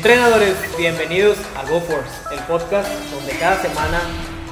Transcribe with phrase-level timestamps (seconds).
[0.00, 3.98] Entrenadores, bienvenidos a Go Force, el podcast donde cada semana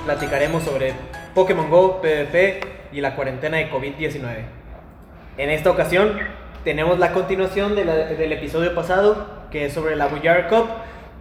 [0.06, 0.94] platicaremos sobre
[1.34, 2.61] Pokémon Go, PvP
[2.93, 4.36] y la cuarentena de COVID-19.
[5.36, 6.18] En esta ocasión
[6.64, 10.64] tenemos la continuación de la- del episodio pasado, que es sobre la Buyar Cup,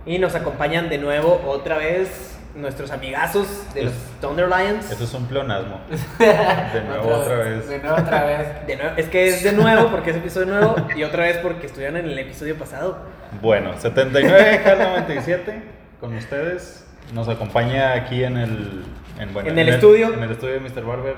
[0.06, 4.92] y nos acompañan de nuevo otra vez nuestros amigazos de los Thunder Lions.
[4.92, 5.80] Eso es un pleonasmo.
[6.20, 7.68] De nuevo, otra vez.
[7.68, 8.68] De nuevo, otra vez.
[8.68, 11.66] De nuevo- es que es de nuevo porque es episodio nuevo y otra vez porque
[11.66, 12.98] estuvieron en el episodio pasado.
[13.42, 15.64] Bueno, 79 97
[16.00, 16.86] con ustedes.
[17.12, 18.86] Nos acompaña aquí en el,
[19.20, 20.14] en, bueno, En el estudio.
[20.14, 20.84] En el estudio de Mr.
[20.86, 21.16] Barber.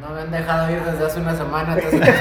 [0.00, 1.74] No me han dejado ir desde hace una semana.
[1.74, 2.14] Entonces,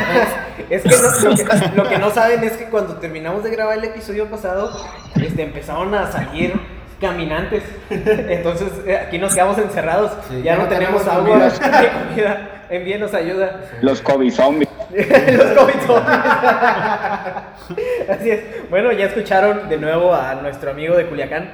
[0.70, 3.78] Es que, no- lo que lo que no saben es que cuando terminamos de grabar
[3.78, 4.72] el episodio pasado,
[5.16, 6.60] este, empezaron a salir
[7.00, 7.64] caminantes.
[7.90, 10.12] Entonces eh, aquí nos quedamos encerrados.
[10.30, 11.48] Sí, ya, no, tenemos, agua comida.
[11.82, 12.50] ni comida.
[12.70, 13.62] Envíenos ayuda.
[13.82, 14.70] Los COVID zombies.
[14.92, 16.18] Los COVID zombies.
[18.10, 18.70] Así es.
[18.70, 21.50] Bueno, ya escucharon de nuevo a nuestro amigo de Culiacán.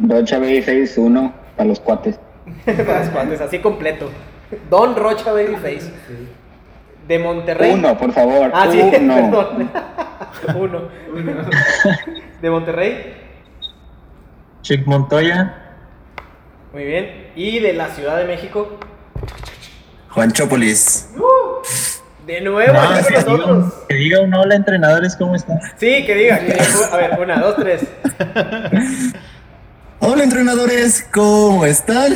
[0.00, 2.18] Rocha B61 para los cuates.
[2.64, 4.08] Para los cuates, así completo.
[4.70, 5.90] Don Rocha Babyface.
[7.06, 7.72] De Monterrey.
[7.72, 8.50] Uno, por favor.
[8.54, 9.14] Ah, sí, Uno.
[9.14, 9.70] perdón.
[10.56, 10.82] Uno.
[12.40, 13.27] De Monterrey.
[14.62, 15.54] Chick Montoya,
[16.72, 17.28] Muy bien.
[17.36, 18.78] Y de la Ciudad de México.
[20.10, 21.08] Juan Chopolis.
[22.26, 25.58] De nuevo No, aquí que, con diga, que diga un hola entrenadores, ¿cómo están?
[25.78, 26.38] Sí, que diga.
[26.40, 26.64] que diga.
[26.92, 27.86] A ver, una, dos, tres.
[30.00, 32.12] Hola entrenadores, ¿cómo están?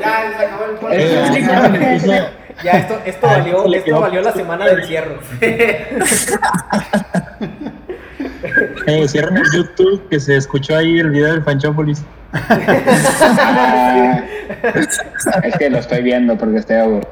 [0.00, 0.94] ya se acabó el podcast.
[0.94, 2.28] Eh,
[2.64, 5.18] ya esto, esto Ah, valió, le esto valió la semana de encierro.
[8.86, 12.04] eh, cierren el YouTube que se escuchó ahí el video del Fanchópolis.
[12.32, 14.22] Ah,
[15.44, 17.08] es que lo estoy viendo porque estoy aburrido.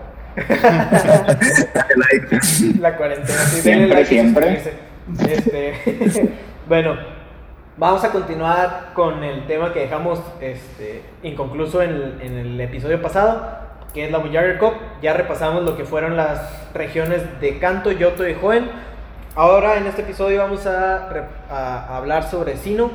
[2.81, 3.39] La cuarentena.
[3.41, 4.63] sí, Siempre, like siempre.
[5.29, 5.75] Este,
[6.69, 6.97] bueno,
[7.77, 13.03] vamos a continuar con el tema que dejamos este, inconcluso en el, en el episodio
[13.03, 13.59] pasado,
[13.93, 14.75] que es la Bullarger Cup.
[15.03, 18.71] Ya repasamos lo que fueron las regiones de Kanto, Yoto y Hoenn.
[19.41, 22.91] Ahora en este episodio vamos a, hablar sobre Sino,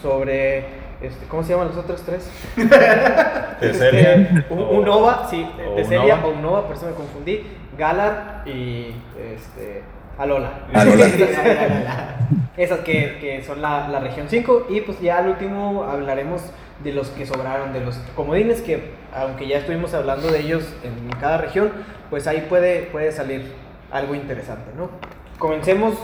[0.00, 0.58] sobre...
[1.00, 2.30] Este, ¿Cómo se llaman los otros tres?
[3.60, 7.44] Este, un, o- Unova, sí, o Teselia o Unova, por eso me confundí.
[7.76, 8.94] Galar y
[9.34, 9.82] este,
[10.16, 10.60] Alola.
[10.72, 11.06] Alola.
[12.56, 14.68] Esas que, que son la, la región 5.
[14.68, 16.40] Y pues ya al último hablaremos
[16.84, 21.10] de los que sobraron, de los comodines que, aunque ya estuvimos hablando de ellos en
[21.18, 21.72] cada región,
[22.10, 23.52] pues ahí puede, puede salir
[23.90, 24.90] algo interesante, ¿no?
[25.38, 25.94] Comencemos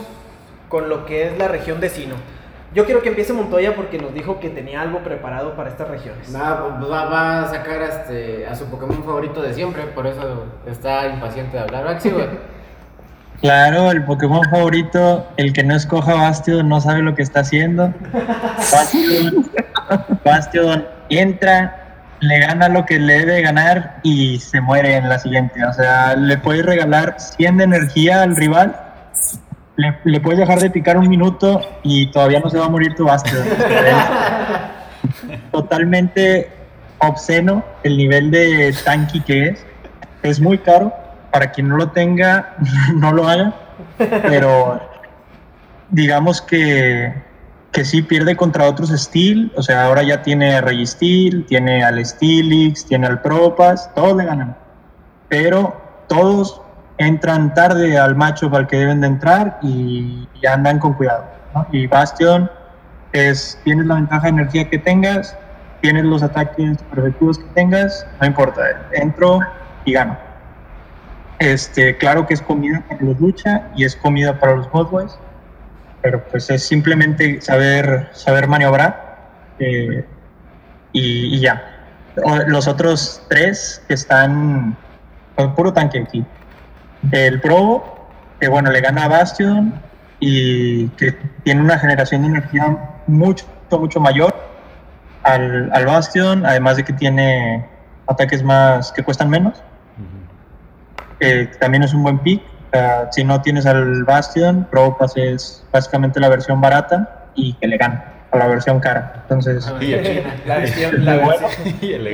[0.68, 2.14] con lo que es la región de Sino.
[2.74, 6.34] Yo quiero que empiece Montoya porque nos dijo que tenía algo preparado para estas regiones.
[6.34, 11.56] Va, va a sacar este, a su Pokémon favorito de siempre, por eso está impaciente
[11.56, 11.86] de hablar.
[11.86, 12.12] Axi.
[13.40, 17.92] Claro, el Pokémon favorito, el que no escoja Bastion no sabe lo que está haciendo.
[18.72, 19.50] Bastion,
[20.24, 25.62] Bastion entra, le gana lo que le debe ganar y se muere en la siguiente.
[25.62, 28.80] O sea, le puedes regalar 100 de energía al rival,
[29.76, 32.94] le, le puedes dejar de picar un minuto y todavía no se va a morir
[32.94, 33.08] tu.
[33.08, 33.22] Es
[35.52, 36.50] totalmente
[36.98, 39.66] obsceno el nivel de tanky que es.
[40.22, 40.92] Es muy caro.
[41.30, 42.56] Para quien no lo tenga,
[42.94, 43.54] no lo haga.
[43.98, 44.80] Pero
[45.90, 47.12] digamos que,
[47.72, 49.52] que sí pierde contra otros Steel.
[49.56, 53.92] O sea, ahora ya tiene a Registeel, tiene al Steelix, tiene al Propas.
[53.94, 54.56] Todos le ganan.
[55.28, 55.74] Pero
[56.06, 56.60] todos
[56.98, 61.24] entran tarde al macho al que deben de entrar y, y andan con cuidado.
[61.54, 61.66] ¿no?
[61.72, 62.50] Y Bastion
[63.12, 65.36] es, tienes la ventaja de energía que tengas,
[65.80, 68.62] tienes los ataques perfectivos que tengas, no importa,
[68.92, 69.40] entro
[69.84, 70.16] y gano.
[71.38, 75.18] Este, claro que es comida para los lucha y es comida para los Godboys,
[76.00, 79.18] pero pues es simplemente saber, saber maniobrar
[79.58, 80.04] eh,
[80.92, 81.70] y, y ya.
[82.46, 84.76] Los otros tres que están
[85.34, 86.24] con puro tanque aquí.
[87.12, 88.08] El Probo,
[88.40, 89.74] que bueno, le gana a Bastion
[90.20, 91.12] y que
[91.42, 94.34] tiene una generación de energía mucho, mucho mayor
[95.22, 97.66] al, al Bastion, además de que tiene
[98.06, 99.62] ataques más que cuestan menos.
[101.20, 102.42] Eh, también es un buen pick.
[103.12, 108.04] Si no tienes al Bastion, Probopass es básicamente la versión barata y que le gana
[108.32, 109.20] a la versión cara.
[109.22, 109.64] Entonces.
[110.44, 110.56] La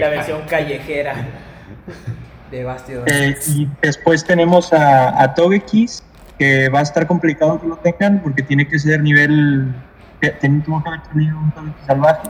[0.09, 1.15] versión callejera
[2.51, 3.03] de.
[3.07, 6.03] Eh, y después tenemos a, a Togekiss,
[6.39, 9.75] que va a estar complicado que lo tengan porque tiene que ser nivel.
[10.21, 12.29] Tiene que haber tenido un Togekiss salvaje.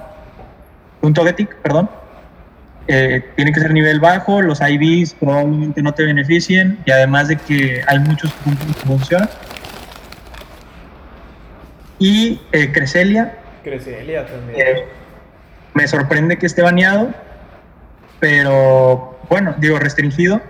[1.03, 1.89] Un Togetic, perdón.
[2.89, 7.37] Eh, tiene que ser nivel bajo, los IVs probablemente no te beneficien y además de
[7.37, 9.29] que hay muchos puntos que funcionan.
[12.01, 14.59] Y eh, Cresselia, Cresselia también.
[14.61, 14.85] eh,
[15.75, 17.11] me sorprende que esté baneado,
[18.21, 20.41] pero bueno, digo restringido.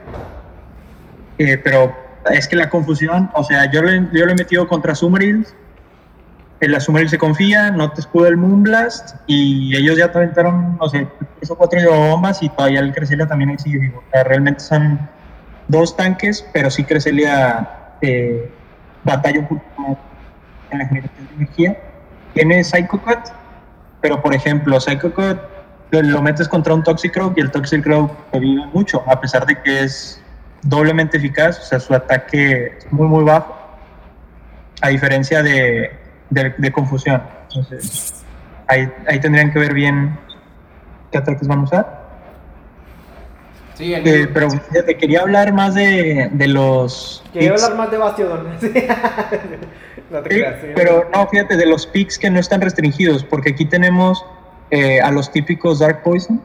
[1.39, 1.95] Eh, pero
[2.31, 5.55] es que la confusión, o sea, yo, le- yo lo he metido contra Sumerils.
[6.61, 10.89] El Sumeril se confía, no te escuda el Moonblast y ellos ya te aventaron, no
[10.91, 11.09] sé,
[11.39, 14.01] tres o cuatro bombas y todavía el Cresselia también sigue vivo.
[14.01, 15.09] O sea, realmente son
[15.69, 18.55] dos tanques, pero sí Cresselia eh,
[19.03, 19.99] batalla un poco
[20.69, 21.79] en la generación de energía.
[22.35, 23.21] Tiene Psycho Cut,
[24.03, 25.39] pero por ejemplo, Psycho Cut
[25.91, 29.61] lo, lo metes contra un Toxicroak y el Toxicroak te vive mucho, a pesar de
[29.63, 30.21] que es
[30.63, 33.57] doblemente eficaz, o sea, su ataque es muy, muy bajo,
[34.83, 35.91] a diferencia de,
[36.31, 37.23] de, de Confusión.
[37.49, 38.23] Entonces,
[38.69, 40.19] ahí, ahí tendrían que ver bien
[41.11, 42.01] qué ataques van a usar.
[43.75, 44.49] Sí, el Eh, pero
[44.87, 47.25] te quería hablar más de, de los.
[47.33, 47.63] Quería picks.
[47.65, 48.47] hablar más de Bastiodon.
[50.11, 50.61] no te Sí, creas.
[50.61, 50.67] sí.
[50.75, 54.23] pero no, fíjate, de los picks que no están restringidos, porque aquí tenemos
[54.71, 56.41] eh, a los típicos Dark Poison,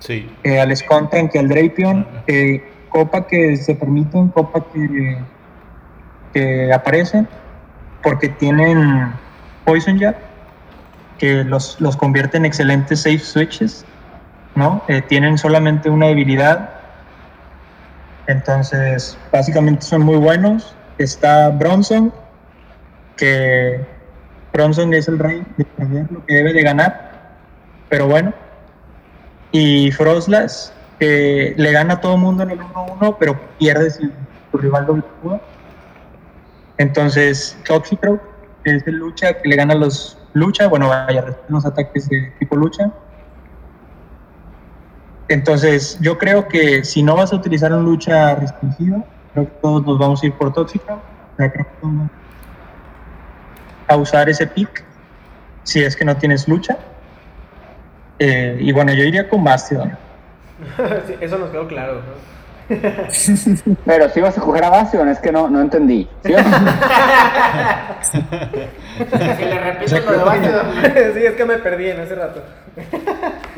[0.00, 0.30] Sí.
[0.44, 5.18] eh, al Scontank al Drapion, eh, copa que se permiten, copa que,
[6.32, 7.28] que aparecen,
[8.02, 9.12] porque tienen
[9.64, 10.16] Poison Jab,
[11.18, 13.84] que los, los convierte en excelentes safe switches,
[14.54, 14.82] ¿no?
[14.88, 16.70] Eh, tienen solamente una debilidad,
[18.26, 20.74] entonces básicamente son muy buenos.
[20.98, 22.12] Está Bronson,
[23.16, 23.84] que
[24.52, 25.66] Bronson es el rey de
[26.10, 27.38] lo que debe de ganar,
[27.88, 28.32] pero bueno.
[29.52, 34.10] Y Frostlass, que le gana a todo mundo en el 1-1, pero pierde si
[34.50, 35.40] su rival doble escudo.
[36.78, 38.20] Entonces, Toxicroak,
[38.64, 42.32] que es el lucha, que le gana a los lucha, bueno, vaya, los ataques de
[42.38, 42.90] tipo lucha.
[45.28, 49.86] Entonces, yo creo que si no vas a utilizar un lucha restringido, creo que todos
[49.86, 50.98] nos vamos a ir por Toxicroak.
[50.98, 51.94] O sea, creo que todos
[53.90, 54.84] vamos a usar ese pick
[55.64, 56.76] si es que no tienes lucha.
[58.18, 59.96] Eh, y bueno, yo iría con Bastion.
[61.06, 61.94] Sí, eso nos quedó claro.
[61.94, 62.30] ¿no?
[63.86, 66.06] Pero si vas a coger a Bastion, es que no, no entendí.
[66.24, 66.32] ¿Sí?
[68.02, 68.18] Si
[69.46, 70.66] le repito lo de Bastiodon,
[71.14, 72.42] sí, es que me perdí en ese rato.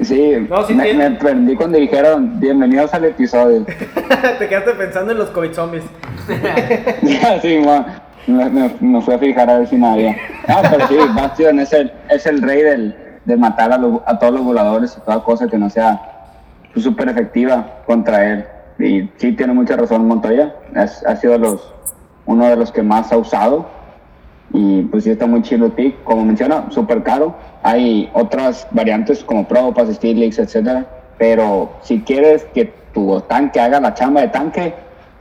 [0.00, 1.10] Sí, No, sí me, tiene.
[1.10, 3.66] me prendí cuando dijeron bienvenidos al episodio.
[4.38, 5.84] Te quedaste pensando en los COVID zombies.
[7.42, 7.84] Sí, mo-
[8.26, 8.48] me,
[8.80, 9.96] me- fui a fijar a ver si no.
[9.96, 14.18] No, pero sí, Bastion es el, es el rey del, de matar a, lo- a
[14.18, 16.00] todos los voladores y toda cosa que no sea
[16.72, 18.44] pues, súper efectiva contra él.
[18.78, 20.54] Y sí, tiene mucha razón Montoya.
[20.74, 21.72] Ha sido los,
[22.26, 23.66] uno de los que más ha usado.
[24.54, 26.02] Y pues sí, está muy chido el pick.
[26.04, 27.34] Como menciona, súper caro.
[27.62, 30.84] Hay otras variantes como Propas, Steelix, etcétera.
[31.18, 34.74] Pero si quieres que tu tanque haga la chamba de tanque,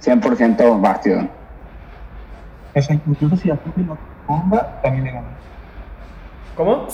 [0.03, 1.29] 100% Bastion.
[2.75, 3.97] O sea, incluso si asume la
[4.27, 5.27] bomba, también le gana.
[6.55, 6.87] ¿Cómo?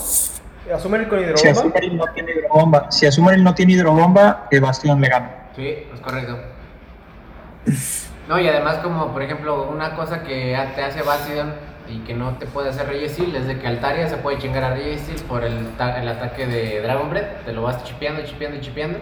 [0.74, 1.50] ¿Asumen con Si hidrobomba?
[1.50, 5.30] Azumarill no tiene hidrobomba, si Azumarill no tiene hidrobomba, eh, Bastion le gana.
[5.56, 6.38] Sí, es correcto.
[8.28, 11.54] No, y además como por ejemplo una cosa que te hace Bastion
[11.88, 14.76] y que no te puede hacer Steel es de que Altaria se puede chingar a
[14.76, 18.98] Steel por el, ta- el ataque de Dragon Breath, te lo vas chipeando, chipeando, chipeando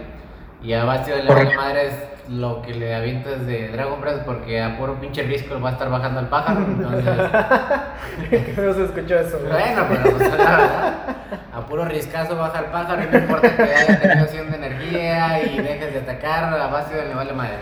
[0.67, 1.95] y a Bastion le vale madre es
[2.29, 5.89] lo que le avientas de Dragon Breath porque a puro pinche risco va a estar
[5.89, 7.15] bajando al pájaro, entonces...
[8.31, 9.39] Qué feo se escuchó eso.
[9.49, 10.95] Bueno, pero pues, la verdad,
[11.55, 15.59] a puro riscazo baja el pájaro y no importa que haya tenido de energía y
[15.59, 17.59] dejes de atacar, a Bastion le vale madre.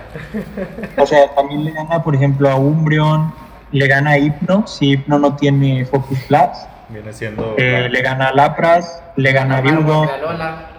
[0.97, 3.35] O sea, también le gana, por ejemplo, a Umbreon,
[3.71, 7.55] le gana a Hypno, si Hypno no tiene Focus Blast, Viene siendo.
[7.59, 10.74] eh, le gana a Lapras, le gana a Ryudo, de Alola.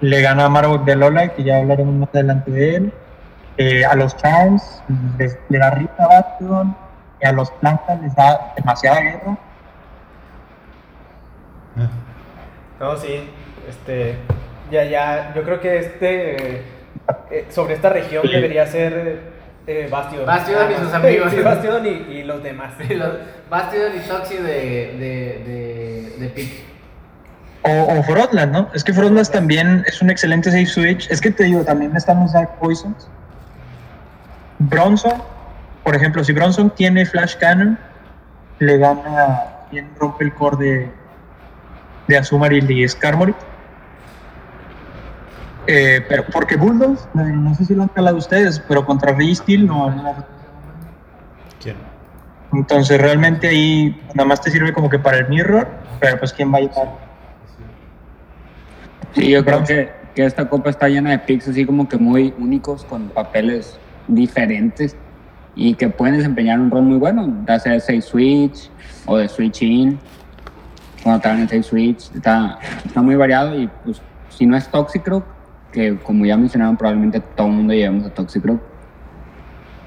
[0.00, 2.92] Le gana a Marowak de Lola, que ya hablaremos más adelante de él,
[3.58, 4.82] eh, a los Charms
[5.18, 6.76] les- le da rica a Bastion,
[7.22, 9.38] y a los Plantas les da demasiada guerra.
[12.80, 13.28] No, sí.
[13.68, 14.16] Este.
[14.70, 15.32] Ya, ya.
[15.34, 16.56] Yo creo que este.
[17.30, 18.32] eh, sobre esta región Sí.
[18.32, 19.20] debería ser
[19.66, 20.26] eh, Bastiodon.
[20.26, 21.30] Bastiodon y sus amigos.
[21.32, 22.74] Sí, Bastiodon y, y los demás.
[22.90, 23.12] Los
[23.48, 26.52] Bastion y Toxi de, de, de, de pick.
[27.66, 28.68] O, o Frostlass, ¿no?
[28.74, 31.10] Es que Frostlass también es un excelente safe switch.
[31.10, 33.08] Es que te digo, también están los Dark Poisons.
[34.58, 35.22] Bronson,
[35.82, 37.78] por ejemplo, si Bronson tiene Flash Cannon,
[38.58, 40.92] le gana quien rompe el core de,
[42.08, 43.34] de Azumarill y Skarmory.
[45.66, 49.90] Eh, pero porque Bulldogs, no, sé si lo han calado ustedes, pero contra Steel no,
[49.90, 50.24] no.
[51.60, 51.76] ¿Quién?
[52.52, 55.68] Entonces realmente ahí nada más te sirve como que para el mirror,
[55.98, 57.05] pero pues quién va a llegar.
[59.16, 62.34] Sí, yo creo que, que esta copa está llena de picks así como que muy
[62.38, 64.94] únicos con papeles diferentes.
[65.58, 68.70] y que pueden desempeñar un rol muy bueno, ya sea de 6 switch
[69.06, 69.98] o de switch in,
[71.02, 75.24] cuando te en 6 switch, está, está muy variado y pues si no es Toxicroak,
[75.72, 78.60] que como ya mencionaron probablemente todo el mundo llevamos a Toxicroak,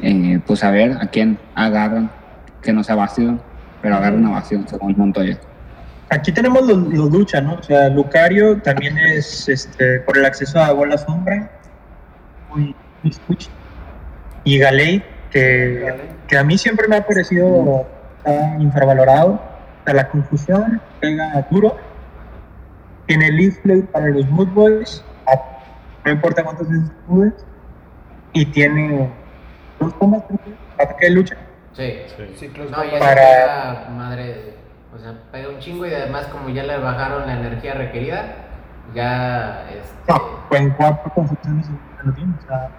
[0.02, 2.10] eh, pues a ver a quién agarran,
[2.64, 3.40] que no sea Bastion,
[3.80, 5.40] pero agarran a Bastion según Montoya.
[6.12, 7.54] Aquí tenemos los, los lucha, ¿no?
[7.56, 11.52] O sea, Lucario también es este, por el acceso a bola sombra,
[12.50, 13.50] muy, muy switch.
[14.44, 16.10] Y Galei, que, Galei.
[16.28, 17.86] que a mí siempre me ha parecido
[18.18, 19.40] está infravalorado.
[19.86, 21.76] A la confusión, pega duro.
[23.08, 25.42] Tiene el leaf play para los Mood Boys, a-
[26.06, 26.92] no importa cuántas veces.
[28.34, 29.10] Y tiene
[29.80, 30.24] dos que,
[30.78, 31.38] ataque de lucha.
[31.74, 31.94] Sí.
[32.18, 32.24] Sí.
[32.38, 32.52] Sí,
[33.00, 34.54] Para- madre,
[34.96, 38.36] o sea, pega un chingo y además como ya le bajaron la energía requerida,
[38.94, 42.34] ya este, No, pues en cuatro confusiones ya lo tiene.
[42.44, 42.70] O sea,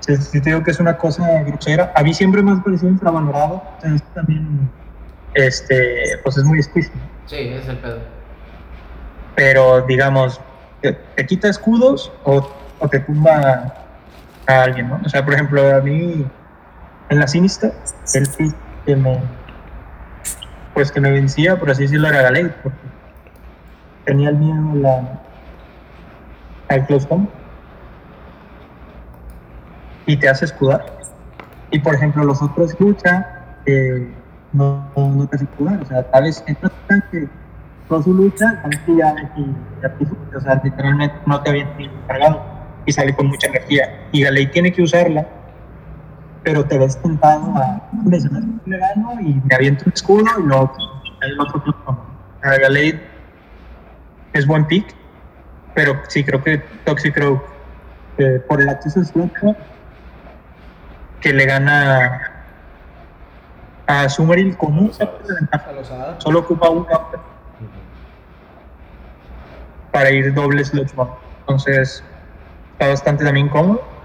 [0.00, 2.90] si, si te digo que es una cosa grosera, a mí siempre me ha parecido
[2.90, 3.62] infravalorado.
[3.76, 4.70] O sea, esto también,
[5.34, 6.58] este, pues es muy.
[6.58, 6.64] ¿no?
[7.26, 7.98] sí, es el pedo.
[9.34, 10.40] Pero digamos,
[10.80, 13.74] te, te quita escudos o, o te tumba
[14.46, 15.00] a alguien, ¿no?
[15.04, 16.24] O sea, por ejemplo, a mí
[17.08, 17.72] en la Sinister,
[18.14, 18.28] el
[18.84, 19.20] que me,
[20.76, 22.76] pues que me vencía, por así decirlo, era Galei, porque
[24.04, 25.22] tenía el miedo la,
[26.68, 27.30] al close combat
[30.04, 30.84] y te hace escudar.
[31.70, 34.06] Y por ejemplo, los otros lucha eh,
[34.52, 37.26] no, no, te hace escudar, o sea, tal vez entras tanque
[37.88, 39.94] con su lucha, que y, ya
[40.36, 42.44] o sea, literalmente no te había ni cargado
[42.84, 44.08] y sale con mucha energía.
[44.12, 45.26] Y Galei tiene que usarla,
[46.46, 49.82] pero te ves tentado a, "Hombre, se me hace que le gano y me aviento
[49.84, 50.72] un escudo y luego
[51.20, 52.04] el otro combat.
[52.40, 53.00] A Galei
[54.32, 54.94] es buen pick,
[55.74, 57.42] pero sí creo que Toxicroak
[58.18, 59.56] eh, por el acceso de
[61.20, 62.30] que le gana
[63.88, 64.92] a Sumeril con un.
[66.18, 67.18] Solo ocupa un counter
[69.90, 70.62] para ir doble
[70.94, 71.10] bomb.
[71.40, 72.04] Entonces
[72.74, 73.95] está bastante también cómodo.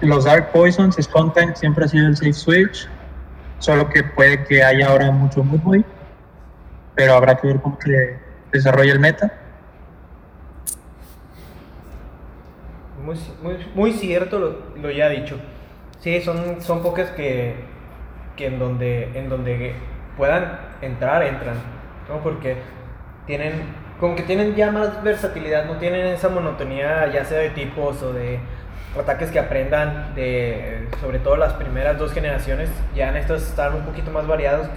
[0.00, 2.88] Los Dark Poisons, Spawn Tank siempre ha sido el safe switch.
[3.58, 5.84] Solo que puede que haya ahora mucho boy,
[6.94, 8.18] pero habrá que ver cómo se
[8.52, 9.30] desarrolla el meta.
[13.04, 15.38] Muy, muy, muy cierto lo, lo ya dicho.
[15.98, 16.82] Sí, son, son
[17.14, 17.54] que,
[18.36, 19.74] que en, donde, en donde
[20.16, 21.56] puedan entrar, entran.
[22.08, 22.22] ¿no?
[22.22, 22.56] Porque
[23.26, 23.52] tienen,
[24.00, 28.14] como que tienen ya más versatilidad, no tienen esa monotonía ya sea de tipos o
[28.14, 28.40] de
[28.98, 32.70] ataques que aprendan de sobre todo las primeras dos generaciones.
[32.94, 34.68] Ya en estos están un poquito más variados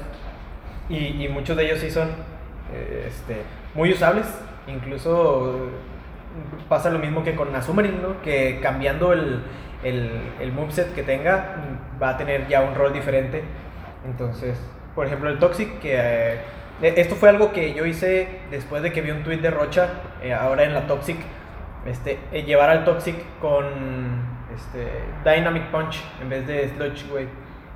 [0.89, 2.09] y, muchos de ellos sí son
[2.73, 3.37] eh, este,
[3.73, 4.25] muy usables.
[4.67, 8.21] Incluso eh, pasa lo mismo que con Azumarill, ¿no?
[8.21, 9.41] Que cambiando el,
[9.83, 11.55] el, moveset que tenga,
[12.01, 13.43] va a tener ya un rol diferente.
[14.05, 14.59] Entonces,
[14.95, 16.37] por ejemplo, el Toxic, que eh,
[16.83, 19.89] esto fue algo que yo hice después de que vi un tweet de Rocha,
[20.21, 21.17] eh, ahora en la Toxic,
[21.85, 23.65] este, eh, llevar al Toxic con
[24.53, 24.89] este,
[25.23, 27.29] Dynamic Punch en vez de Sludge Wave.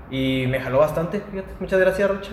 [0.10, 1.54] Y me jaló bastante, fíjate.
[1.60, 2.32] Muchas gracias, Rocha.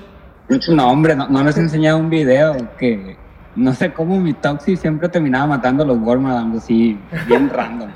[0.68, 3.16] No, hombre, no, no les he enseñado un video que
[3.56, 7.90] no sé cómo mi Toxi siempre terminaba matando a los Wormadams así, bien random.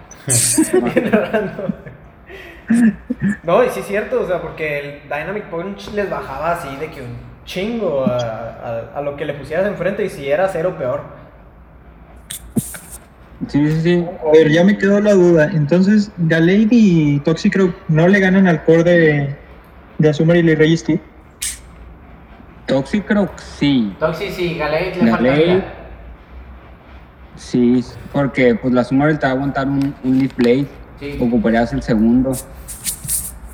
[0.72, 1.72] Bien random.
[3.42, 6.90] No, y sí es cierto, o sea, porque el Dynamic Punch les bajaba así de
[6.90, 7.16] que un
[7.48, 11.02] chingo a, a- a lo que le pusieras enfrente y si era cero peor.
[13.48, 14.04] Sí, sí, sí.
[14.28, 15.50] A ver, ya me quedó la duda.
[15.54, 19.36] Entonces, Galade y Toxicroak no le ganan al core de,
[19.96, 21.00] de Azumarill y Registry.
[22.66, 23.96] Toxi creo que sí.
[23.98, 25.64] Toxi sí, Galate le falta Galate.
[27.36, 30.66] Sí, porque pues la Summary te va a aguantar un, un Leaf Blade.
[31.00, 31.16] Sí.
[31.20, 32.32] Ocuparías el segundo.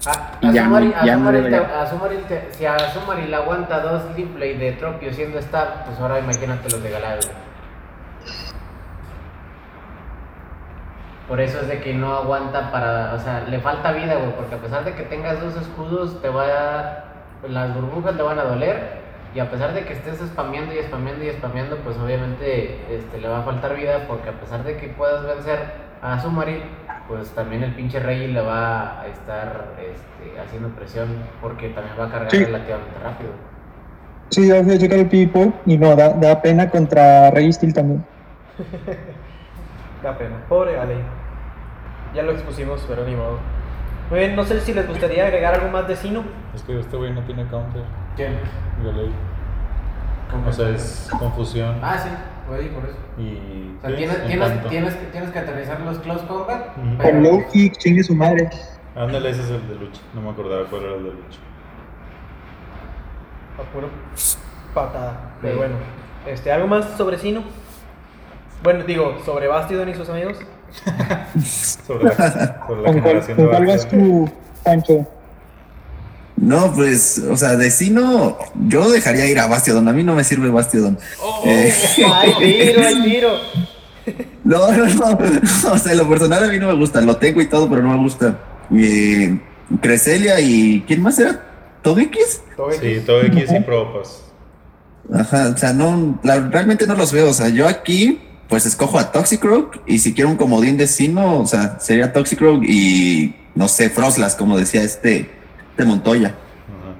[0.06, 0.50] A, ya
[1.04, 1.82] ya no te- debería.
[1.82, 6.18] Azumarill te- si a Azumarill le aguanta dos Blade de Tropio siendo stab, pues ahora
[6.18, 7.20] imagínate los de Galade.
[11.28, 14.56] Por eso es de que no aguanta para, o sea, le falta vida, güey, porque
[14.56, 17.04] a pesar de que tengas dos escudos, te va a,
[17.48, 19.02] las burbujas le van a doler,
[19.34, 23.28] y a pesar de que estés spameando y spameando y spameando, pues obviamente este, le
[23.28, 25.58] va a faltar vida, porque a pesar de que puedas vencer
[26.02, 26.62] a Azumarill,
[27.08, 31.08] pues también el pinche Rey le va a estar este, haciendo presión,
[31.40, 32.44] porque también va a cargar Sí.
[32.44, 33.30] relativamente rápido.
[34.30, 38.04] Sí, yo fui a checar el PvP y no, da, da pena contra Registry también.
[40.02, 40.36] Da pena.
[40.48, 40.96] Pobre Ale.
[42.14, 43.38] Ya lo expusimos, pero ni modo.
[44.10, 46.22] Muy bien, no sé si les gustaría agregar algo más de Sino.
[46.54, 47.82] Es que este güey no tiene counter.
[48.14, 48.34] ¿Quién?
[48.84, 49.10] Galei.
[50.46, 51.78] O sea, es confusión.
[51.82, 52.10] Ah, sí,
[52.48, 52.96] güey, por eso.
[53.18, 53.76] Y.
[53.78, 53.96] O sea, ¿qué?
[53.96, 57.76] tienes, ¿En tienes, tienes, que, tienes que aterrizar los close combat, pero, Con low kick,
[57.78, 58.48] chingue su madre.
[58.96, 60.00] Ándale, ese es el de lucha.
[60.14, 61.38] No me acordaba cuál era el de lucha.
[63.58, 63.88] A puro
[64.74, 65.34] patada.
[65.40, 65.58] Pero Sí.
[65.58, 65.74] bueno.
[66.26, 67.42] Este, ¿Algo más sobre Sino?
[68.62, 70.38] Bueno, digo, sobre Bastidon y sus amigos.
[71.86, 74.02] Sobre la, sobre la ¿Con cuál, generación de Bastión.
[74.26, 74.32] tú,
[74.64, 75.06] Pancho?
[76.36, 78.36] No, pues, o sea, de sí no,
[78.68, 79.86] yo dejaría ir a Bastiodon.
[79.88, 80.98] A mí no me sirve Bastiodon.
[81.44, 81.72] Eh,
[82.12, 83.30] ¡Ay, tiro, ay, tiro!
[84.44, 85.18] no, no, no.
[85.72, 87.00] O sea, en lo personal a mí no me gusta.
[87.00, 88.38] Lo tengo y todo, pero no me gusta.
[88.74, 89.38] Eh,
[89.80, 90.82] Creselia y.
[90.86, 91.78] ¿Quién más era?
[91.82, 92.40] ¿Togekis?
[92.80, 94.22] Sí, todo X y Propas.
[95.12, 97.28] Ajá, o sea, no, la- realmente no los veo.
[97.30, 101.40] O sea, yo aquí, pues escojo a Toxicroak y si quiero un comodín de Sino,
[101.40, 105.30] o sea, sería Toxicroak y no sé, Froslas, como decía este
[105.76, 106.28] de Montoya.
[106.28, 106.94] Ajá.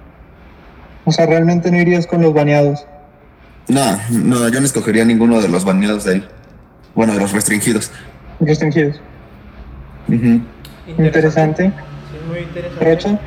[1.05, 2.87] O sea, realmente no irías con los baneados.
[3.69, 6.29] No, no, yo no escogería ninguno de los baneados de ahí.
[6.95, 7.91] Bueno, de los restringidos.
[8.41, 9.01] Restringidos.
[10.09, 10.41] Ujú.
[10.99, 11.73] Interesante.
[12.11, 12.85] Sí, muy interesante.
[12.85, 13.21] Rocha.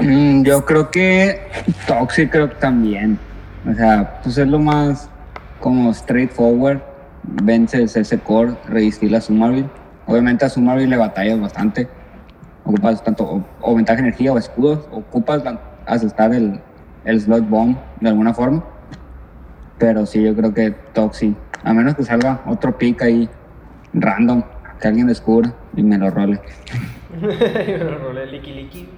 [0.00, 1.40] Mm, yo creo que
[1.86, 3.18] Toxic creo que también.
[3.70, 5.08] O sea, pues es lo más
[5.60, 6.80] como straightforward.
[7.22, 9.68] Vences ese core, resistir a Sumarville.
[10.06, 11.86] Obviamente a Sumarville le batallas bastante.
[12.70, 14.86] Ocupas tanto o, ventaja de energía o escudos.
[14.92, 15.42] Ocupas
[15.86, 16.60] asustar el,
[17.04, 18.64] el slot bomb de alguna forma.
[19.78, 21.34] Pero sí, yo creo que Toxic.
[21.64, 23.28] A menos que salga otro pick ahí
[23.92, 24.44] random.
[24.80, 26.40] Que alguien descubra y me lo role.
[27.20, 28.88] Me lo rolé liqui liqui.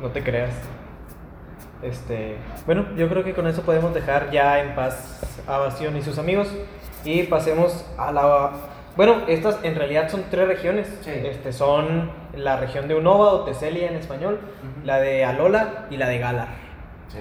[0.00, 0.52] No te creas.
[1.82, 6.02] Este, bueno, yo creo que con eso podemos dejar ya en paz a Bastión y
[6.02, 6.48] sus amigos
[7.04, 8.52] y pasemos a la
[8.96, 10.88] bueno, estas en realidad son tres regiones.
[11.02, 11.10] Sí.
[11.12, 14.40] Este son la región de Unova o Teselia en español,
[14.84, 16.48] la de Alola y la de Galar.
[17.08, 17.18] Sí.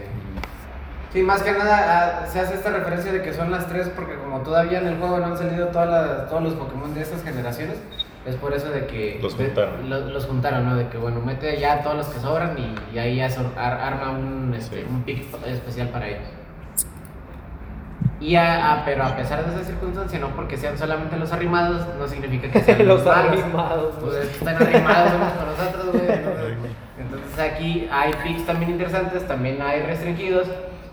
[1.13, 4.15] Sí, más que nada ah, se hace esta referencia de que son las tres porque
[4.15, 7.21] como todavía en el juego no han salido todas las- todos los Pokémon de estas
[7.21, 7.75] generaciones,
[8.25, 9.19] es por eso de que...
[9.21, 9.89] Los de- juntaron.
[9.89, 10.75] lo- los juntaron, ¿no?
[10.77, 13.81] De que, bueno, mete ya todos los que sobran y, y ahí ya sor- ar-
[13.81, 14.85] arma un, este, Sí.
[14.89, 16.21] un pick especial para ellos.
[18.19, 21.87] Y a, a- pero a pesar de esa circunstancia, no porque sean solamente los arrimados,
[21.97, 23.31] no significa que sean Los malos.
[23.41, 23.95] arrimados.
[23.99, 26.11] Pues están arrimados unos con nosotros, güey.
[26.19, 30.47] Entonces, entonces aquí hay picks también interesantes, también hay restringidos.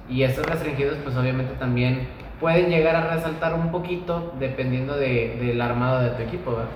[0.09, 2.09] Y estos restringidos, pues obviamente también
[2.41, 6.69] pueden llegar a resaltar un poquito dependiendo de, del armado de tu equipo, ¿verdad?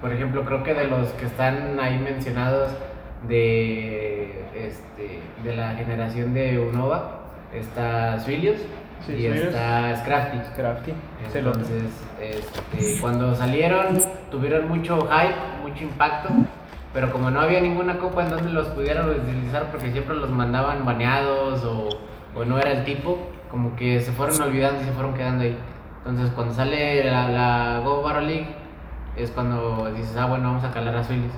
[0.00, 2.70] Por ejemplo, creo que de los que están ahí mencionados
[3.28, 7.19] de, este, de la generación de Unova,
[7.52, 8.60] está Suilius
[9.06, 10.38] Sí, y está Scrafty.
[10.54, 10.92] Crafty.
[11.32, 11.60] Celote.
[11.60, 13.98] Entonces, este, cuando salieron,
[14.30, 16.28] tuvieron mucho hype, mucho impacto,
[16.92, 20.84] pero como no había ninguna copa en donde los pudieran utilizar porque siempre los mandaban
[20.84, 21.88] baneados o,
[22.34, 23.18] o no era el tipo,
[23.50, 25.56] como que se fueron olvidando y se fueron quedando ahí.
[26.04, 28.48] Entonces, cuando sale la, la Go Battle League,
[29.16, 31.32] es cuando dices, ah, bueno, vamos a calar a Suilis.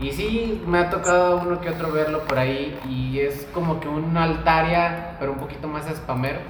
[0.00, 3.88] Y sí, me ha tocado uno que otro verlo por ahí y es como que
[3.88, 6.40] un Altaria, pero un poquito más spamero.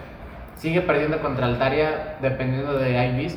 [0.57, 3.37] Sigue perdiendo contra Altaria dependiendo de IVs,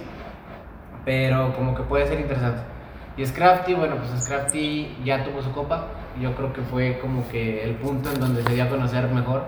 [1.04, 2.62] pero como que puede ser interesante.
[3.18, 5.88] Y Scrafty, bueno, pues Scrafty ya tuvo su copa.
[6.22, 9.44] Yo creo que fue como que el punto en donde se dio a conocer mejor.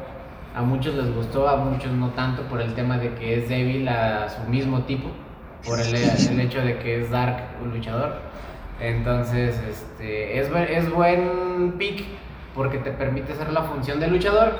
[0.55, 3.87] A muchos les gustó, a muchos no tanto por el tema de que es débil
[3.87, 5.09] a su mismo tipo,
[5.63, 8.17] por el, el hecho de que es Dark, un luchador.
[8.79, 12.05] Entonces, este, es, es buen pick
[12.55, 14.53] porque te permite hacer la función de luchador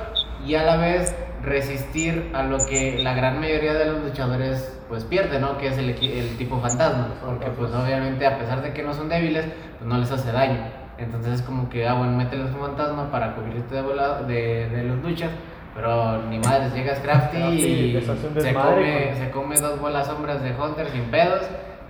[0.46, 5.04] y a la vez resistir a lo que la gran mayoría de los luchadores pues
[5.04, 5.58] pierde, ¿no?
[5.58, 9.08] Que es el, el tipo fantasma, porque pues obviamente a pesar de que no son
[9.08, 9.46] débiles,
[9.78, 10.60] pues no les hace daño.
[10.98, 14.82] Entonces es como que, ah, bueno, mételes un fantasma para cubrirte de, volado, de, de
[14.82, 15.30] los luchas,
[15.74, 20.42] pero ni madre, llega Scrafty Scrafty y un se come, se come dos bolas sombras
[20.42, 21.42] de Hunter sin pedos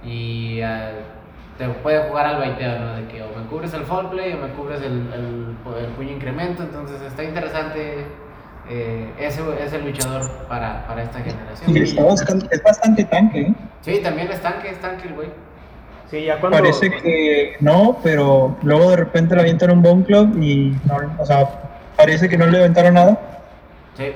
[0.04, 0.92] y ah,
[1.60, 2.96] te puede jugar al baiteo, ¿no?
[2.96, 6.12] De que o me cubres el fall play o me cubres el, el, el puño
[6.12, 8.06] incremento, entonces está interesante
[8.70, 11.76] eh, ese, ese luchador para, para esta generación.
[11.76, 13.54] Y está bastante- es bastante tanque, ¿eh?
[13.82, 15.28] Sí, también es tanque, es tanque el güey.
[16.10, 16.56] Sí, ya cuando.
[16.58, 21.26] Parece que no, pero luego de repente le avientan un Bone Club y no, o
[21.26, 21.46] sea,
[21.96, 23.20] parece que no le aventaron nada.
[23.98, 24.06] Sí,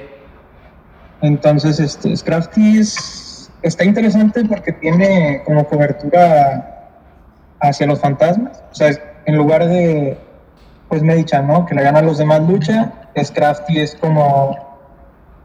[1.20, 6.70] Entonces, este, Scrafty es- está interesante porque tiene como cobertura
[7.60, 8.62] hacia los fantasmas.
[8.70, 8.90] O sea,
[9.26, 10.18] en lugar de,
[10.88, 11.66] pues Medichan, ¿no?
[11.66, 14.56] Que le gana a los demás lucha, Scrafty es como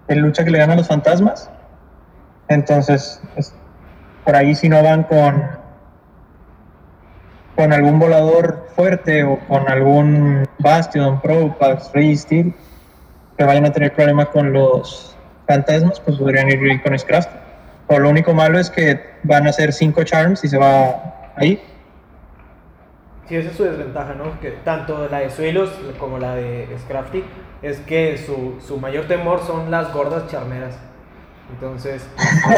[0.07, 1.49] el lucha que le gana a los fantasmas.
[2.47, 3.53] Entonces, es-
[4.25, 5.43] por ahí si no van con,
[7.55, 12.53] con algún volador fuerte o con algún Bastion, Propax, Steel,
[13.37, 15.15] que vayan a tener problemas con los
[15.47, 17.29] fantasmas, pues podrían ir con Scraft.
[17.87, 21.61] O lo único malo es que van a ser cinco charms y se va ahí.
[23.29, 24.39] Sí, esa es su desventaja, ¿no?
[24.41, 27.23] Que tanto la de Suelos como la de Scrafty
[27.61, 30.75] es que su, su mayor temor son las gordas charmeras.
[31.53, 32.07] Entonces,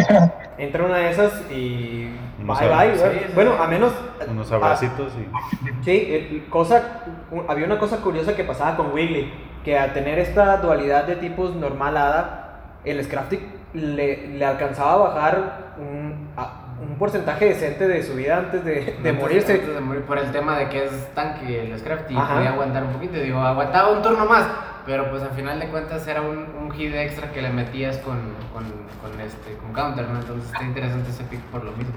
[0.58, 2.10] entra una de esas y
[2.42, 3.28] Unos bye bye.
[3.36, 3.92] Bueno, a menos.
[4.30, 5.84] Unos ah, abracitos y.
[5.84, 7.02] Sí, cosa,
[7.50, 9.30] había una cosa curiosa que pasaba con Wiggly,
[9.66, 13.40] que al tener esta dualidad de tipos normal hada, el Scrafty
[13.74, 18.72] le, le alcanzaba a bajar un, a- un porcentaje decente de su vida antes de,
[18.82, 19.54] de Antes- morirse.
[19.54, 22.84] antes de morir, por el tema de que es tanque el Scrafty y podía aguantar
[22.84, 23.14] un poquito.
[23.20, 24.48] Digo, aguantaba un turno más,
[24.86, 28.18] pero pues al final de cuentas era un, un hit extra que le metías con,
[28.52, 28.64] con,
[29.02, 30.20] con este, con counter, ¿no?
[30.20, 31.94] Entonces está interesante ese pick por lo mismo.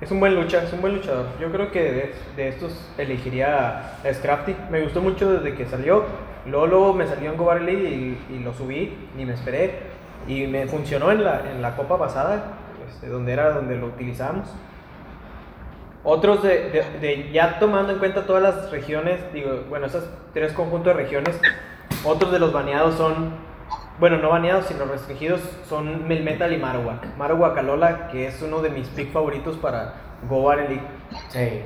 [0.00, 1.26] Es un buen lucha, es un buen luchador.
[1.40, 4.54] Yo creo que de, de estos elegiría a Scrafty.
[4.70, 6.04] Me gustó mucho desde que salió.
[6.44, 9.78] Luego, luego me salió en Go y, y lo subí, ni me esperé.
[10.28, 12.44] Y me funcionó en la, en la copa pasada,
[12.88, 14.48] este, donde era donde lo utilizamos.
[16.04, 20.52] Otros de, de- de- ya tomando en cuenta todas las regiones, digo, bueno, esos tres
[20.52, 21.40] conjuntos de regiones,
[22.04, 23.30] otros de los baneados son,
[23.98, 27.16] bueno, no baneados, sino restringidos, son Melmetal y Marowak.
[27.18, 29.94] Marowak Alola, que es uno de mis pick favoritos para
[30.28, 30.80] Go League.
[31.30, 31.62] Sí.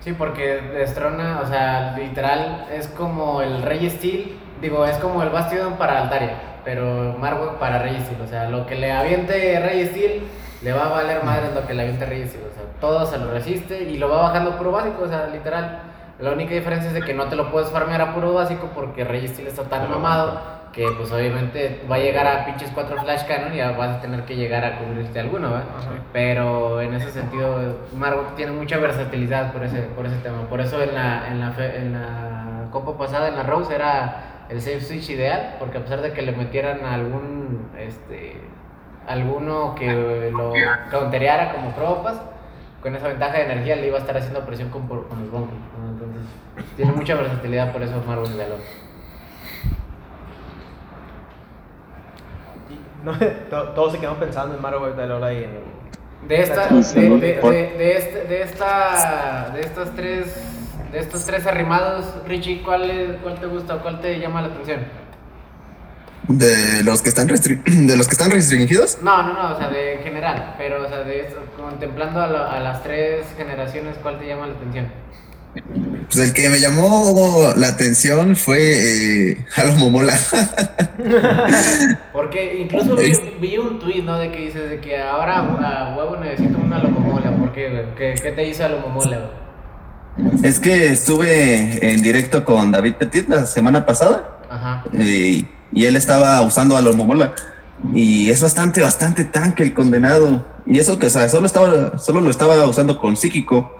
[0.00, 5.28] Sí, porque Destrona, o sea, literal es como el Rey Steel, digo, es como el
[5.28, 9.86] Bastion para Altaria, pero Marwak para Rey Steel, o sea, lo que le aviente Rey
[9.86, 10.22] Steel
[10.62, 13.18] le va a valer madre lo que le aviente Rey Steel, o sea, todo se
[13.18, 15.80] lo resiste y lo va bajando puro básico, o sea, literal.
[16.20, 19.02] La única diferencia es de que no te lo puedes farmear a puro básico porque
[19.04, 20.40] Rey Steel está tan mamado
[20.72, 24.24] que pues obviamente va a llegar a pinches 4 Flash Cannon y vas a tener
[24.24, 25.64] que llegar a cubrirte alguno, ¿verdad?
[26.14, 30.48] Pero en ese sentido, Margot tiene mucha versatilidad por ese, por ese tema.
[30.48, 34.44] Por eso en la, en, la fe- en la copa pasada, en la Rose, era
[34.48, 38.40] el safe switch ideal, porque a pesar de que le metieran algún, este,
[39.06, 40.52] alguno que lo
[40.90, 42.14] countereara como tropas,
[42.82, 45.30] con esa ventaja de energía le iba a estar haciendo presión con, por- con los
[45.30, 45.50] bombos.
[45.78, 45.88] ¿no?
[45.92, 46.22] Entonces,
[46.76, 48.46] tiene mucha versatilidad, por eso Margot de.
[53.04, 53.12] No,
[53.50, 55.82] to- todos se quedaron pensando en Marowak Alola y en...
[56.28, 57.40] De esta, de, de, de,
[57.76, 60.36] de este, de esta, de estas tres,
[60.92, 64.48] de estos tres arrimados, Richie, ¿cuál, es- cuál te gusta o cuál te llama la
[64.48, 64.80] atención?
[66.28, 68.98] De los que están restri- de los que están restringidos.
[69.02, 72.26] No, no, no, o sea, de en general, pero, o sea, de esto, contemplando a,
[72.28, 74.86] la- a las tres generaciones, ¿cuál te llama la atención?
[76.06, 78.58] Pues el que me llamó la atención fue
[79.32, 80.14] eh, Halo Momola.
[82.12, 84.18] Porque incluso vi, vi un tweet, ¿no?
[84.18, 87.94] De que dices de que ahora a huevo necesito una locomola, ¿por qué, güey?
[87.96, 89.42] ¿Qué, qué te hizo a locomola, güey?
[90.44, 94.84] es que estuve en directo con David Petit la semana pasada Ajá.
[94.92, 97.34] eh, y él estaba usando Halo Momola.
[97.92, 100.44] Y es bastante, bastante tanque el condenado.
[100.66, 103.76] Y eso que, o sea, solo, estaba, solo lo estaba usando con psíquico.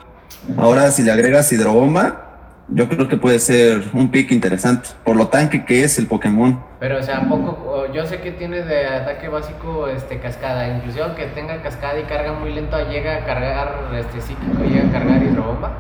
[0.57, 2.33] Ahora, si le agregas hidrobomba,
[2.69, 4.89] yo creo que puede ser un pick interesante.
[5.05, 6.61] Por lo tanque que es el Pokémon.
[6.81, 11.05] Pero, o sea, ¿a poco, yo sé que tiene de ataque básico este, cascada, inclusive
[11.05, 15.23] aunque tenga cascada y carga muy lento, llega a cargar este, psíquico, llega a cargar
[15.23, 15.73] hidrobomba.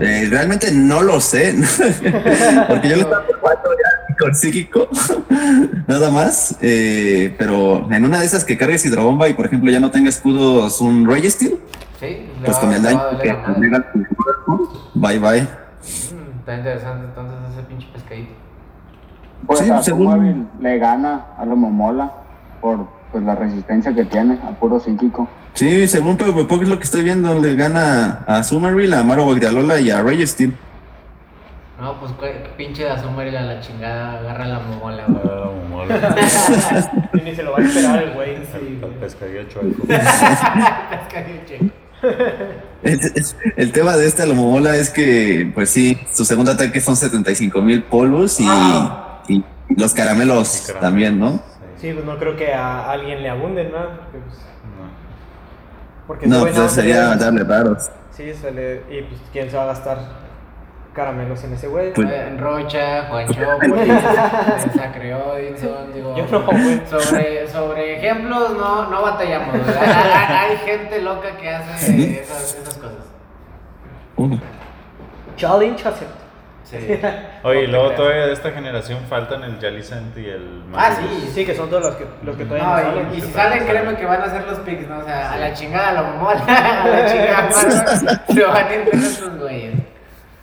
[0.00, 1.54] Eh, realmente no lo sé.
[2.68, 4.88] Porque yo lo estaba jugando ya con psíquico.
[5.86, 6.56] Nada más.
[6.60, 10.08] Eh, pero en una de esas que cargues hidrobomba y, por ejemplo, ya no tenga
[10.08, 11.58] escudos un Rey Steel,
[12.00, 15.42] Sí, pues con el daño que la cuerpo, bye bye.
[15.42, 18.32] Mm, Está interesante entonces ese pinche pescadito.
[19.46, 22.12] Pues Sí, a según- Sumaville le gana a lo Momola
[22.60, 25.28] por pues, la resistencia que tiene a puro psíquico.
[25.54, 29.78] Sí, según Poco es lo que estoy viendo, le gana a Summerville, a Maro Guagdialola
[29.80, 30.54] y a Rey Steel.
[31.84, 32.12] No, pues
[32.56, 35.20] pinche de asumir a la chingada, agarra la momola, güey.
[35.22, 36.16] Ah, mola.
[37.12, 38.36] Y ni se lo va a esperar el güey.
[38.36, 38.80] El, sí.
[38.82, 39.82] el pescadillo chueco.
[39.86, 41.70] Pescadillo.
[42.82, 43.00] El,
[43.56, 47.82] el tema de esta Lomomola es que, pues sí, su segundo ataque son 75 mil
[47.82, 48.46] polvos y,
[49.28, 49.44] y
[49.76, 51.42] los caramelos Y caramelos, también, ¿no?
[51.76, 51.92] Sí.
[51.92, 53.78] Pues no creo que a alguien le abunden, ¿no?
[53.78, 56.06] Porque, pues, No.
[56.06, 57.90] porque No, pues sería- darle raros.
[58.16, 58.76] Sí, se le...
[58.90, 60.23] Y pues, ¿quién se va a gastar
[60.94, 61.92] caramelos en ese güey?
[61.92, 63.88] Pues- Eh, Rocha, Juancho, pues,
[64.76, 66.16] Sacre Odinson, digo.
[66.16, 66.80] Yo no, güey.
[66.86, 69.54] Sobre, sobre ejemplos no, no batallamos.
[70.28, 73.04] Hay, gente loca que hace esas, esas cosas.
[75.36, 76.10] Challenge accept.
[76.64, 76.78] Sí.
[77.42, 81.10] Oye, y luego todavía de esta generación faltan el Jalicent y el Ah, Magus.
[81.20, 81.30] sí.
[81.34, 83.14] Sí, que son todos los que, los que todavía no, No, salen.
[83.14, 84.98] y, y si salen, créeme que van a ser los picks, ¿no?
[84.98, 88.98] O sea, a la chingada lo mola, a la chingada se van a ir con
[89.02, 89.73] estos güeyes.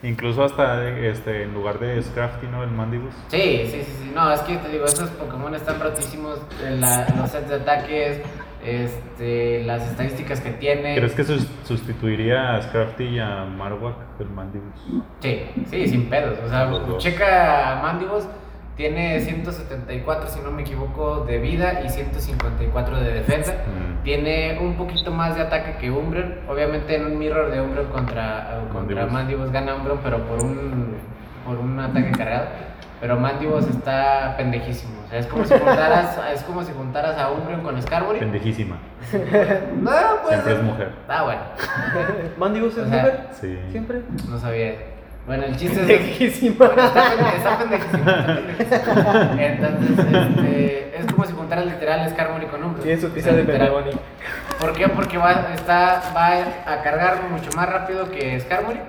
[0.03, 2.63] Incluso hasta este, en lugar de Scrafty, ¿no?
[2.63, 3.13] El Mandibus.
[3.27, 4.11] Sí, sí, sí, sí.
[4.15, 6.39] No, es que te digo, esos Pokémon están rotísimos.
[6.79, 8.21] la- los sets de ataques,
[8.63, 10.95] este, las estadísticas que tiene.
[10.95, 14.73] ¿Crees que sus- sustituiría a Scrafty y a Marowak, el Mandibus?
[15.21, 16.37] Sí, sí, sin pedos.
[16.45, 18.23] O sea, checa a Mandibus,
[18.81, 23.53] tiene 174, si no me equivoco, de vida y 154 de defensa.
[23.53, 24.03] Mm.
[24.03, 26.39] Tiene un poquito más de ataque que Umbreon.
[26.49, 29.51] Obviamente en un mirror de Umbreon contra, eh, contra Mandibus.
[29.51, 30.95] Gana Umbreon, pero por un,
[31.45, 32.47] por un ataque cargado.
[32.99, 34.93] Pero Mandibus está pendejísimo.
[35.05, 38.17] O sea, es como si juntaras, es como si juntaras a Umbreon con Scarmory.
[38.17, 38.77] Pendejísima.
[39.79, 39.91] No,
[40.23, 40.41] pues.
[40.41, 40.91] Siempre es mujer.
[41.07, 41.41] Ah, bueno.
[42.39, 43.27] ¿Mandibus es O sea, mujer?
[43.39, 43.59] Sí.
[43.69, 44.01] ¿Siempre?
[44.27, 44.90] No sabía eso.
[45.27, 45.87] Bueno, el chiste es.
[46.57, 49.39] Bueno, está, pende- está pendejísimo, está pendejísimo.
[49.39, 52.83] Entonces, este, es como si juntaras literal Skarmory con Umbreon.
[52.83, 53.91] Tiene su pizza de pepperoni.
[54.59, 54.87] ¿Por qué?
[54.89, 56.27] Porque va, está, va
[56.65, 58.79] a cargar mucho más rápido que Skarmory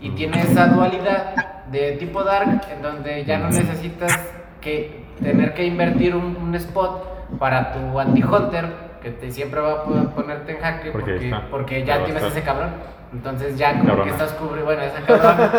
[0.00, 1.34] y tiene esa dualidad
[1.70, 4.18] de tipo Dark en donde ya no necesitas
[4.60, 8.66] que tener que invertir un, un spot para tu anti-hunter
[9.02, 12.42] que te siempre va a poder ponerte en jaque Porque porque, porque Ya tienes ese
[12.42, 12.70] cabrón.
[13.14, 14.04] Entonces ya como Cabrona.
[14.04, 15.50] que estás cubriendo, bueno, esa cabrona.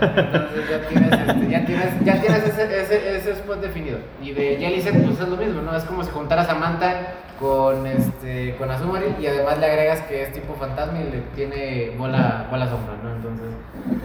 [0.00, 3.98] Entonces ya tienes, este, ya tienes, ya tienes ese, ese, ese spot definido.
[4.22, 5.76] Y de Jellicent pues es lo mismo, ¿no?
[5.76, 10.22] Es como si juntaras a Manta con este con Azumarill y además le agregas que
[10.22, 13.16] es tipo fantasma y le tiene bola, bola sombra, ¿no?
[13.16, 13.48] Entonces,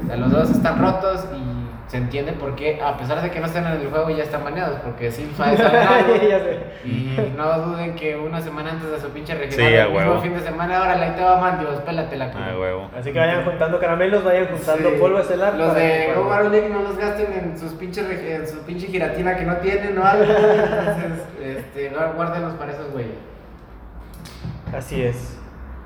[0.03, 3.39] o sea, los dos están rotos y se entiende por qué, a pesar de que
[3.39, 6.15] no están en el juego, ya están baneados, porque algo.
[6.27, 6.59] ya sé.
[6.83, 10.21] Y no duden que una semana antes de su pinche regional, Sí, el mismo huevo.
[10.21, 12.89] fin de semana, ahora la te va Mandios, pélate la Ah, huevo.
[12.97, 14.95] Así que vayan juntando caramelos, vayan juntando Sí.
[14.99, 15.53] polvo estelar.
[15.55, 19.35] Los para de Go League no los gasten en sus pinches en su pinche giratina
[19.35, 20.23] que no tienen o algo.
[20.33, 23.11] Entonces, este, guár- guárdenlos para esos güeyes.
[24.75, 25.37] Así es.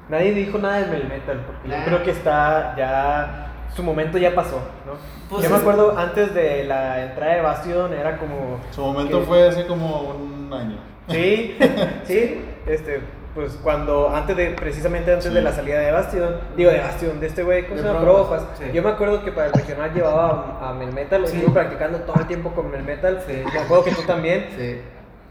[0.08, 1.80] Nadie dijo nada de Melmetal, porque Nah.
[1.80, 3.46] yo creo que está ya.
[3.76, 4.94] Su momento ya pasó, ¿no?
[5.30, 8.60] Pues yo me acuerdo antes de la entrada de Bastion, era como.
[8.72, 10.78] Su momento que- fue hace como un año.
[11.08, 11.56] Sí,
[12.06, 13.02] sí, este,
[13.40, 15.34] pues cuando, antes de, precisamente antes Sí.
[15.34, 18.02] de la salida de Bastion, digo de Bastion, de este güey, ¿cómo se llama?
[18.02, 18.60] Probopas, Probopas.
[18.60, 18.66] sí.
[18.74, 21.38] Yo me acuerdo que para el regional llevaba a, a Melmetal, Sí.
[21.38, 24.48] estuve practicando todo el tiempo con Melmetal, me acuerdo que tú también.
[24.58, 24.82] Sí.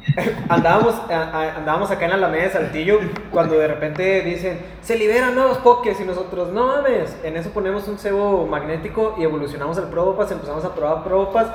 [0.48, 2.98] Andábamos, a- a- andábamos acá en la Alameda de Saltillo
[3.30, 7.86] cuando de repente dicen, se liberan nuevos pokés y nosotros, no mames, en eso ponemos
[7.88, 11.48] un cebo magnético y evolucionamos al Probopas, empezamos a probar Probopas.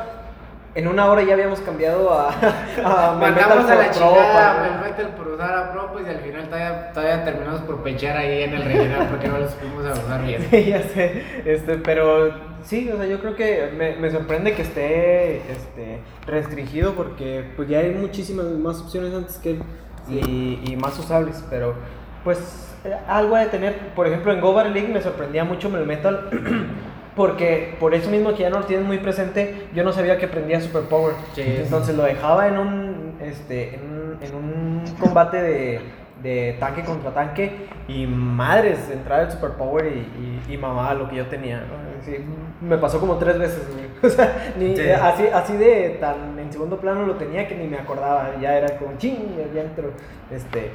[0.75, 2.29] En una hora ya habíamos cambiado a,
[2.83, 6.45] a Mandamos a la chingada a Melmetal por usar a Pro, pues y al final
[6.45, 10.23] todavía, todavía terminamos por pechar ahí en el regional porque no los fuimos a usar
[10.25, 10.47] bien.
[10.49, 12.33] Sí, ya sé, este, pero
[12.63, 17.69] sí, o sea, yo creo que me, me sorprende que esté este, restringido porque pues
[17.69, 19.63] ya hay muchísimas más opciones antes que él
[20.09, 21.75] y, y más usables, pero
[22.23, 26.29] pues eh, algo de tener, por ejemplo en Go Battle League me sorprendía mucho Melmetal
[27.15, 30.25] porque por eso mismo que ya no lo tienes muy presente, yo no sabía que
[30.25, 35.41] aprendía Super Power, Sí, entonces lo dejaba en un, este, en un, en un combate
[35.41, 35.81] de,
[36.21, 41.09] de tanque contra tanque y madres, entrar el Super Power y, y, y mamaba lo
[41.09, 41.57] que yo tenía.
[41.57, 42.03] ¿no?
[42.05, 42.17] Sí,
[42.61, 43.83] me pasó como tres veces, güey.
[44.03, 44.89] O sea, ni, Sí.
[44.89, 48.31] así, así de tan en segundo plano lo tenía que ni me acordaba.
[48.41, 49.17] Ya era como ching,
[49.53, 49.91] ya entro.
[50.29, 50.71] Este,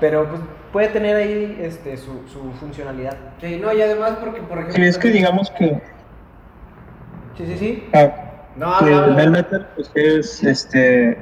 [0.00, 0.40] pero pues
[0.72, 3.16] puede tener ahí este, su, su funcionalidad.
[3.40, 4.76] Sí, no, y además porque, por ejemplo...
[4.76, 5.80] Sí, es que digamos que,
[7.36, 7.88] Sí, sí, sí.
[7.92, 8.10] ah,
[8.56, 9.14] No, que el.
[9.14, 11.18] Melmetal pues es, este,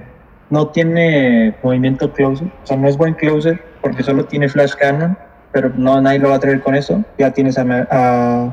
[0.50, 5.18] no tiene movimiento closer, o sea, no es buen closer porque solo tiene flash cannon,
[5.52, 7.04] pero no nadie lo va a traer con eso.
[7.18, 8.44] Ya tienes a, a,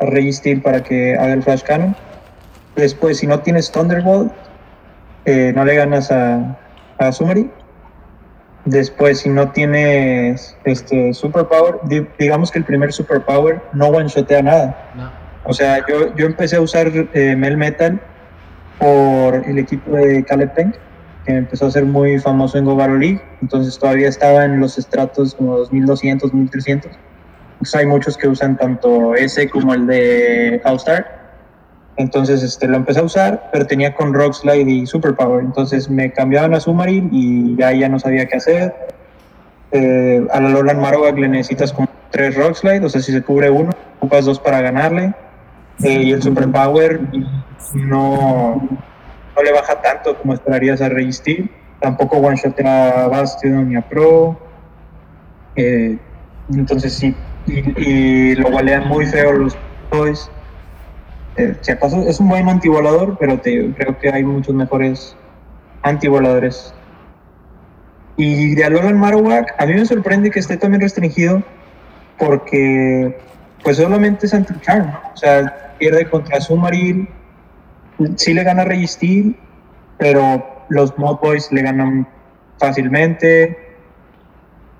[0.00, 1.96] a Steel para que haga el flash cannon.
[2.76, 4.32] Después, si no tienes Thunderbolt,
[5.24, 6.56] eh, no le ganas a,
[6.98, 7.50] a Sumari.
[8.70, 14.90] Después, si no tienes este Superpower, di- digamos que el primer Superpower no one-shotea nada.
[14.94, 15.10] No.
[15.44, 18.00] O sea, yo, yo empecé a usar eh, Mel Metal
[18.78, 20.74] por el equipo de Caleb Tank,
[21.24, 23.22] que empezó a ser muy famoso en Go Battle League.
[23.40, 26.92] Entonces todavía estaba en los estratos como 2200, 1300.
[27.58, 31.06] Pues hay muchos que usan tanto ese como el de All-Star.
[31.98, 35.44] Entonces este, lo empecé a usar, pero tenía con Rock Slide y Superpower.
[35.44, 38.74] Entonces me cambiaban a Submarine y ya, ya no sabía qué hacer.
[39.72, 43.20] Eh, a la Lolan Marowak le necesitas como tres Rock Slide, o sea, si se
[43.22, 45.12] cubre uno, ocupas dos para ganarle.
[45.82, 47.00] Eh, y el Superpower
[47.74, 48.68] no,
[49.36, 51.50] no le baja tanto como esperarías a Rey Steel.
[51.80, 54.38] Tampoco one shot a Bastion ni a Pro.
[55.56, 55.98] Eh,
[56.54, 57.12] entonces sí,
[57.46, 59.58] y, y lo gualean muy feo los
[59.90, 60.30] toys.
[61.38, 61.56] Eh,
[62.08, 65.16] es un buen antivolador, pero creo que hay muchos mejores
[65.82, 66.74] antivoladores.
[68.16, 71.42] Y de Alolan Marowak, a mí me sorprende que esté también restringido
[72.18, 73.16] porque
[73.62, 74.92] pues solamente es anti-charm.
[75.14, 77.08] O sea, pierde contra Sumaril,
[78.16, 79.36] sí le gana Registeel,
[79.96, 82.08] pero los Mod Boys le ganan
[82.58, 83.56] fácilmente,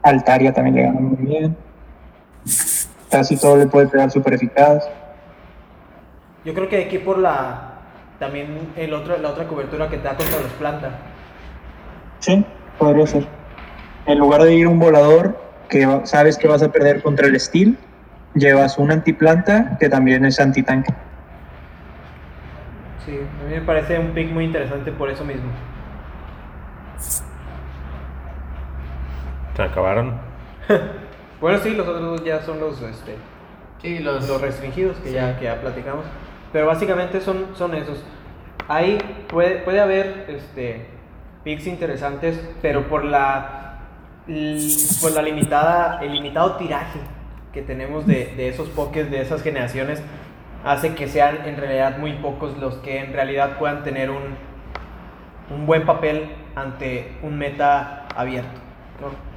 [0.03, 1.57] Altaria también le gana muy bien,
[3.11, 4.88] casi todo le puede pegar súper eficaz.
[6.48, 7.72] Yo creo que aquí por la.
[8.18, 10.92] También el otro, la otra cobertura que te da contra los plantas.
[12.20, 12.42] Sí,
[12.78, 13.26] podría ser.
[14.06, 17.76] En lugar de ir un volador que sabes que vas a perder contra el Steel,
[18.34, 20.94] llevas un antiplanta que también es antitanque.
[23.04, 25.50] Sí, a mí me parece un pick muy interesante por eso mismo.
[29.54, 30.14] Se acabaron.
[31.42, 33.14] Bueno, sí, los otros dos ya son los, este,
[33.80, 35.14] Sí, los, los restringidos que, Sí.
[35.14, 36.04] ya, que ya platicamos.
[36.52, 38.02] Pero básicamente son, son esos.
[38.68, 40.87] Ahí puede, puede haber este,
[41.44, 43.80] picks interesantes, pero por la,
[45.00, 47.00] por la limitada, el limitado tiraje
[47.52, 50.02] que tenemos de, de esos pokés de esas generaciones,
[50.64, 54.37] hace que sean en realidad muy pocos los que en realidad puedan tener un,
[55.50, 58.61] un buen papel ante un meta abierto.
[59.00, 59.28] ¿no?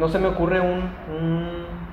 [0.00, 1.83] No se me ocurre un, un-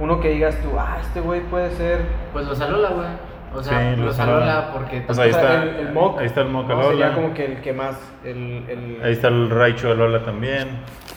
[0.00, 2.00] uno que digas tú, ah, este güey puede ser.
[2.32, 3.08] Pues los Alola, güey.
[3.54, 4.72] O sea, Sí, los Alola Alola.
[4.74, 5.00] porque...
[5.02, 6.18] Pues ahí o sea, está- el, el Mock.
[6.20, 6.74] ahí está el Mock ¿no?
[6.74, 6.88] Alola.
[6.90, 7.96] Sería como que el que más.
[8.24, 10.68] El, el- Ahí está el Raichu de Lola también.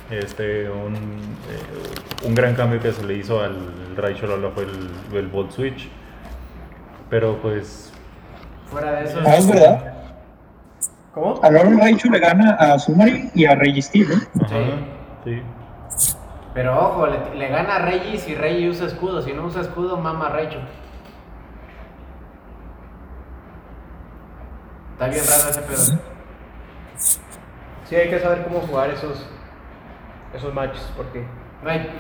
[0.09, 3.55] Este, un, eh, un gran cambio que se le hizo al
[3.97, 5.89] Raichu de Lola fue el, el Volt Switch.
[7.09, 7.91] Pero pues.
[8.71, 9.19] Fuera de eso...
[9.25, 9.93] Ah, es verdad.
[11.13, 11.39] ¿Cómo?
[11.43, 14.45] A Lord Raichu le gana a Sumaril y a Registeel, ¿no?
[14.45, 14.55] Ajá,
[15.25, 15.41] sí.
[16.53, 19.21] Pero ojo, le, le gana a Reggie si Reggie usa escudo.
[19.21, 20.57] Si no usa escudo, mama a Raichu.
[24.93, 25.99] Está bien raro ese pedo.
[27.85, 29.25] Sí, hay que saber cómo jugar esos.
[30.33, 31.25] Esos matches, porque.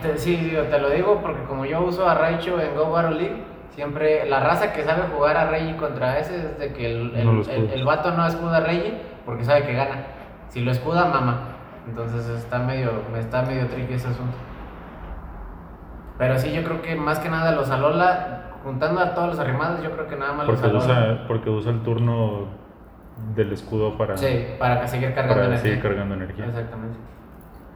[0.01, 3.15] Te- sí, digo, te lo digo porque como yo uso a Raichu en Go Battle
[3.19, 3.43] League,
[3.75, 7.25] siempre la raza que sabe jugar a Reggie contra ese es de que el, el,
[7.25, 10.03] No el vato no escuda a Reggie porque sabe que gana.
[10.49, 11.57] Si lo escuda, mama.
[11.89, 14.37] Entonces está medio, está medio tricky ese asunto.
[16.17, 19.81] Pero sí, yo creo que más que nada los Alola, juntando a todos los arrimados,
[19.81, 20.85] yo creo que nada más los Porque Alola.
[20.85, 22.47] usa, porque usa el turno
[23.35, 25.63] del escudo para, Sí, para seguir cargando para energía.
[25.71, 26.45] seguir cargando energía.
[26.45, 26.97] Exactamente.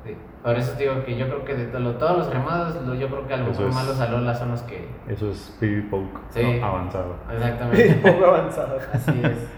[0.05, 0.17] Sí.
[0.43, 3.25] Por eso te digo que yo creo que de to- todos los remados, yo creo
[3.27, 4.89] que a lo mejor es- más los Alola son los que.
[5.07, 6.59] Eso es PvP Poke Sí.
[6.59, 6.65] ¿no?
[6.67, 7.15] avanzado.
[7.31, 7.93] Exactamente.
[8.11, 8.77] poco avanzado.
[8.93, 9.49] Así es.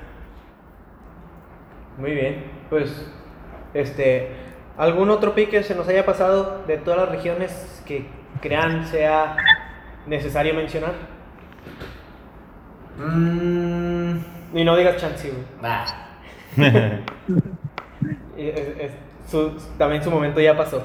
[1.97, 2.43] Muy bien.
[2.69, 3.11] Pues.
[3.73, 4.44] Este.
[4.77, 8.07] ¿Algún otro pick que se nos haya pasado de todas las regiones que
[8.41, 9.37] crean sea
[10.05, 10.93] necesario mencionar?
[12.97, 14.17] Mmm.
[14.53, 15.43] Y no digas Chansey, güey.
[15.61, 15.85] Nah.
[18.37, 18.91] Es- es-
[19.29, 20.83] su- también su momento ya pasó.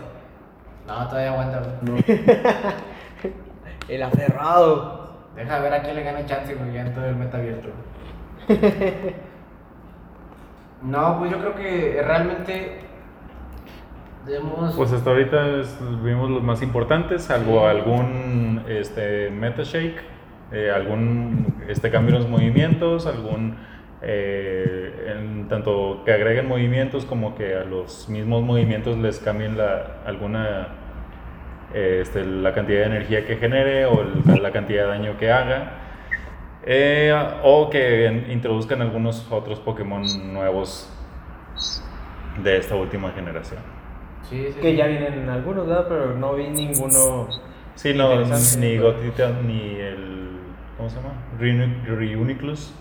[0.86, 2.04] No, todavía aguanta, güey.
[3.88, 5.10] El aferrado.
[5.34, 7.68] Deja ver a quién le gana chance, güey, ya en todo el meta abierto.
[10.82, 12.78] No, pues yo creo que realmente.
[14.76, 20.00] Pues hasta ahorita es- vimos los más importantes, salvo algún este, meta shake,
[20.52, 23.56] eh, algún este, cambio en los movimientos, algún
[24.02, 29.98] eh, en tanto que agreguen movimientos como que a los mismos movimientos les cambien la,
[30.06, 30.68] alguna
[31.74, 35.30] eh, este, la cantidad de energía que genere o el- la cantidad de daño que
[35.32, 35.72] haga.
[37.42, 40.02] O que introduzcan algunos otros Pokémon
[40.34, 40.88] nuevos
[42.42, 43.79] de esta última generación.
[44.30, 44.76] Sí, sí, Que sí.
[44.76, 45.86] ya vienen algunos, ¿verdad?
[45.88, 47.28] Pero no vi ninguno.
[47.74, 48.14] Sí, no,
[48.58, 50.30] ni Gotita ni el.
[50.76, 51.12] ¿Cómo se llama?
[51.38, 52.74] Reuni- Reuniclus.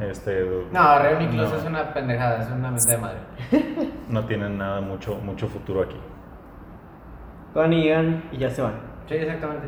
[0.00, 0.44] Este.
[0.72, 3.18] No, Reuniclus no, es una pendejada, es una mente de madre.
[4.08, 5.96] No tienen nada, mucho, mucho futuro aquí.
[7.54, 8.74] Van y llegan y ya se van.
[9.08, 9.66] Sí, exactamente.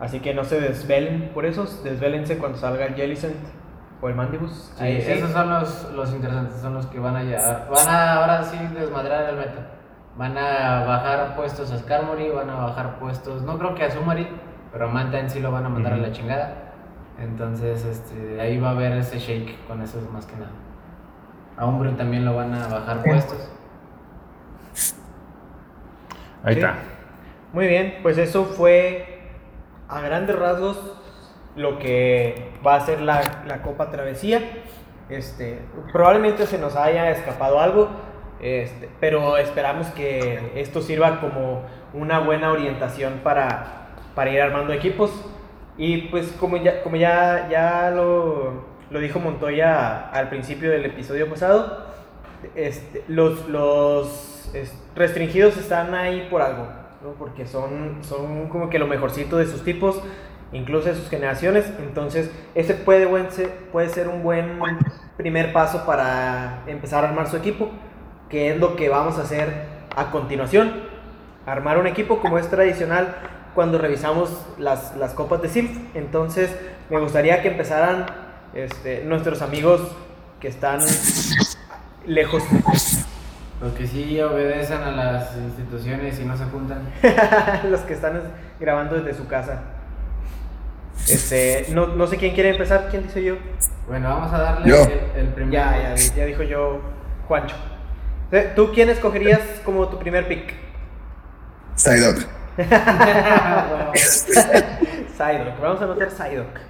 [0.00, 3.36] Así que no se desvelen por eso, desvélense cuando salga el Jellicent
[4.02, 4.72] o el Mandibus.
[4.76, 5.12] Sí, Ahí sí.
[5.12, 7.68] esos son los, los interesantes, son los que van a llevar.
[7.70, 9.66] Van a ahora sí desmadrar el meta.
[10.20, 14.28] Van a bajar puestos a Skarmory, van a bajar puestos, no creo que a Sumarin,
[14.70, 16.56] pero a Manta en sí lo van a mandar a la chingada.
[17.18, 20.50] Entonces, este, ahí va a haber ese shake con esos más que nada.
[21.56, 23.50] A Umbreon también lo van a bajar puestos.
[26.44, 26.60] Ahí Sí.
[26.60, 26.74] está.
[27.54, 29.22] Muy bien, pues eso fue
[29.88, 30.78] a grandes rasgos
[31.56, 34.40] lo que va a ser la, la Copa Travesía.
[35.08, 35.62] Este,
[35.92, 37.88] probablemente se nos haya escapado algo,
[38.42, 41.62] este, pero esperamos que esto sirva como
[41.92, 45.10] una buena orientación para, para ir armando equipos.
[45.76, 51.28] Y pues como ya, como ya, ya lo, lo dijo Montoya al principio del episodio
[51.28, 51.86] pasado,
[52.54, 56.66] este, los, los es- restringidos están ahí por algo.
[57.02, 57.12] ¿no?
[57.12, 60.02] porque son, son como que lo mejorcito de sus tipos,
[60.52, 61.72] incluso de sus generaciones.
[61.78, 63.06] Entonces, ese puede,
[63.72, 64.58] puede ser un buen
[65.16, 67.70] primer paso para empezar a armar su equipo,
[68.30, 69.64] que es lo que vamos a hacer
[69.94, 70.72] a continuación.
[71.46, 73.16] Armar un equipo como es tradicional
[73.54, 75.70] cuando revisamos las, las copas de SILF.
[75.94, 76.54] Entonces,
[76.88, 78.06] me gustaría que empezaran
[78.54, 79.80] este, nuestros amigos
[80.38, 80.80] que están
[82.06, 82.42] lejos.
[83.60, 86.88] Los que sí obedecen a las instituciones y no se juntan.
[87.70, 88.22] los que están
[88.58, 89.60] grabando desde su casa.
[91.08, 93.36] Este, no, no sé quién quiere empezar, ¿quién dice yo?
[93.88, 94.76] Bueno, vamos a darle Yo.
[94.84, 95.52] el, el primer.
[95.52, 96.80] Ya, ya, ya dijo yo,
[97.26, 97.56] Juancho.
[98.54, 100.54] ¿Tú quién escogerías como tu primer pick?
[101.76, 102.26] Psyduck.
[103.96, 106.60] Psyduck, vamos a anotar Psyduck.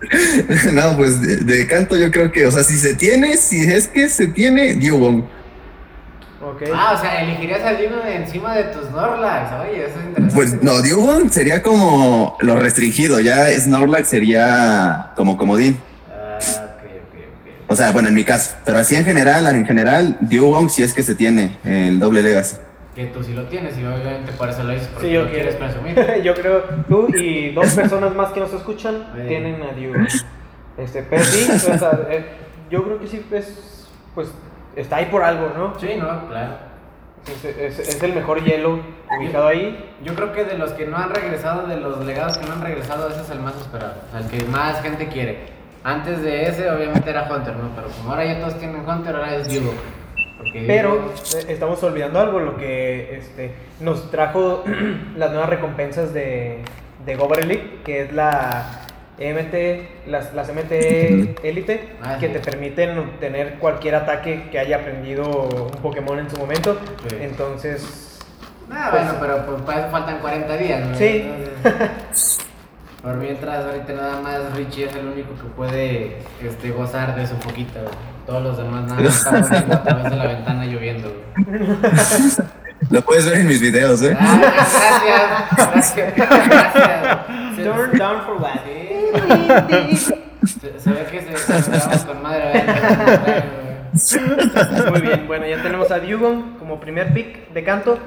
[0.72, 3.88] no, pues de, de canto yo creo que, o sea, si se tiene, si es
[3.88, 5.24] que se tiene, Dewon.
[6.42, 6.62] Ok.
[6.74, 9.52] Ah, o sea, elegirías a Dino de encima de tus Norlax.
[9.62, 10.34] Oye, eso es interesante.
[10.34, 15.78] Pues no, Dewon sería como lo restringido, ya Snorlax sería como comodín.
[17.74, 18.54] O sea, bueno, en mi caso.
[18.64, 22.56] Pero así en general, en general, Dewon si es que se tiene el doble Legacy.
[22.94, 25.30] Que tú sí lo tienes y obviamente por eso lo dices, porque Sí, yo lo
[25.32, 26.00] quieres presumir.
[26.22, 30.06] yo creo tú y dos personas más que nos escuchan tienen a Dewey.
[30.78, 32.24] Este, pero sí, o sea, eh,
[32.70, 34.28] yo creo que sí, es, pues
[34.76, 35.76] está ahí por algo, ¿no?
[35.80, 36.52] Sí, no, claro.
[37.26, 38.78] Es, es- es el mejor hielo
[39.18, 39.92] ubicado ahí.
[40.04, 42.60] Yo creo que de los que no han regresado, de los legados que no han
[42.62, 43.94] regresado, ese es el más esperado.
[44.06, 45.46] O sea, el que más gente quiere.
[45.84, 47.68] Antes de ese, obviamente era Hunter, ¿no?
[47.76, 49.72] Pero como ahora ya todos tienen Hunter, ahora es Yugo.
[50.38, 54.64] Porque Pero eh, estamos olvidando algo, lo que este, nos trajo
[55.16, 56.58] las nuevas recompensas de,
[57.04, 58.80] de Gover League, que es la
[59.18, 60.72] MT, las, las MT
[61.44, 62.32] Elite, Ah, que sí.
[62.32, 66.78] te permiten obtener cualquier ataque que haya aprendido un Pokémon en su momento.
[67.08, 67.16] Sí.
[67.20, 68.10] Entonces,
[68.72, 70.96] Ah, Pues- bueno, pero pues, para eso faltan 40 días, ¿no?
[70.96, 71.30] Sí.
[73.04, 77.34] Por mientras, ahorita nada más Richie es el único que puede este, gozar de su
[77.36, 77.78] poquito.
[77.80, 77.92] güey.
[78.26, 81.10] Todos los demás nada más están viendo a través de la ventana lloviendo.
[81.12, 81.60] güey.
[82.90, 84.16] Lo puedes ver en mis videos, ¿eh?
[84.18, 85.02] Ah, gracias,
[85.56, 87.26] gracias, gracias.
[87.56, 88.60] Turn down for what?
[90.46, 91.36] Se, se ve que se,
[91.98, 92.52] se con madre.
[92.52, 93.44] ¿verdad?
[94.90, 97.98] Muy bien, bueno, ya tenemos a Dugong como primer pick de canto.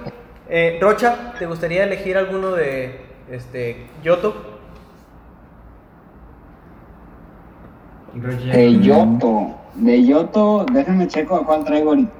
[0.49, 4.56] Eh, Rocha, ¿te gustaría elegir alguno de este, Yoto?
[8.13, 9.55] De Yoto.
[9.75, 12.11] De Yoto, déjame checo a cuál traigo ahorita.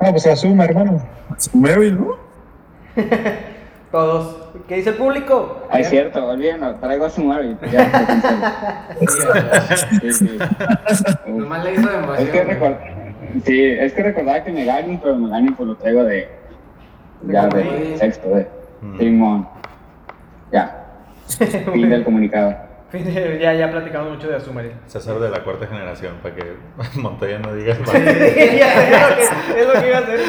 [0.00, 1.02] Ah, pues asuma, hermano.
[1.52, 2.16] Meryl, ¿no?
[3.90, 4.36] Todos.
[4.68, 5.62] ¿Qué dice el público?
[5.70, 8.06] Ah, es cierto, olvídenlo, traigo a te cansé.
[10.00, 10.38] sí, sí.
[11.26, 12.26] Nomás le hizo de emoción.
[12.26, 12.74] Es que, record...
[13.44, 16.28] sí, es que recordaba que me ganen, pero me ganen pues lo traigo de.
[17.26, 18.48] Ya, de sexto, de
[18.84, 18.98] Mm.
[18.98, 19.48] Simón.
[20.52, 20.84] Ya,
[21.72, 22.54] fin del comunicado.
[23.40, 24.72] ya, ya platicamos mucho de Azumarill.
[24.86, 26.52] César de la cuarta generación, para que
[26.94, 30.20] Montoya no diga es, lo que, es lo que iba a hacer.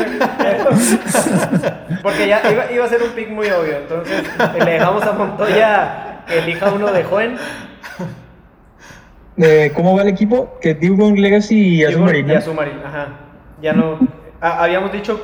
[2.02, 3.78] Porque ya iba, iba a ser un pick muy obvio.
[3.78, 4.24] Entonces
[4.58, 7.38] le dejamos a Montoya que elija uno de Joven
[9.38, 10.58] Eh, ¿Cómo va el equipo?
[10.62, 12.38] Que Dugong, Legacy y Azumarill, y ¿no?
[12.40, 12.80] Azumarill.
[12.86, 13.08] Ajá.
[13.62, 14.00] Ya no.
[14.42, 15.20] ah, habíamos dicho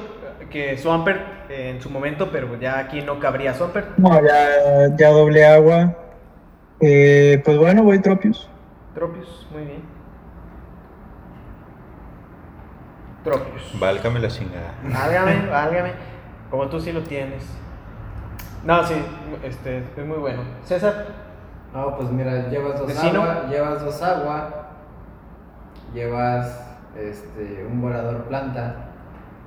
[0.49, 3.97] que Swampert eh, en su momento, pero ya aquí no cabría Swampert.
[3.97, 5.95] No, ya, ya doble agua.
[6.81, 8.49] Eh, pues bueno, voy Tropius.
[8.95, 9.81] Tropius, muy bien.
[13.23, 13.79] Tropius.
[13.79, 14.73] Válgame la chingada.
[14.83, 15.91] Válgame, válgame.
[16.49, 17.43] Como tú sí lo tienes.
[18.63, 18.95] No, sí,
[19.43, 20.41] este, es muy bueno.
[20.65, 21.05] César,
[21.73, 23.23] No, pues mira, llevas dos Vecino.
[23.23, 24.67] agua, llevas dos agua,
[25.93, 28.75] llevas este, un volador planta.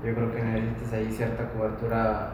[0.04, 2.30] Yo creo que necesitas ahí cierta cobertura.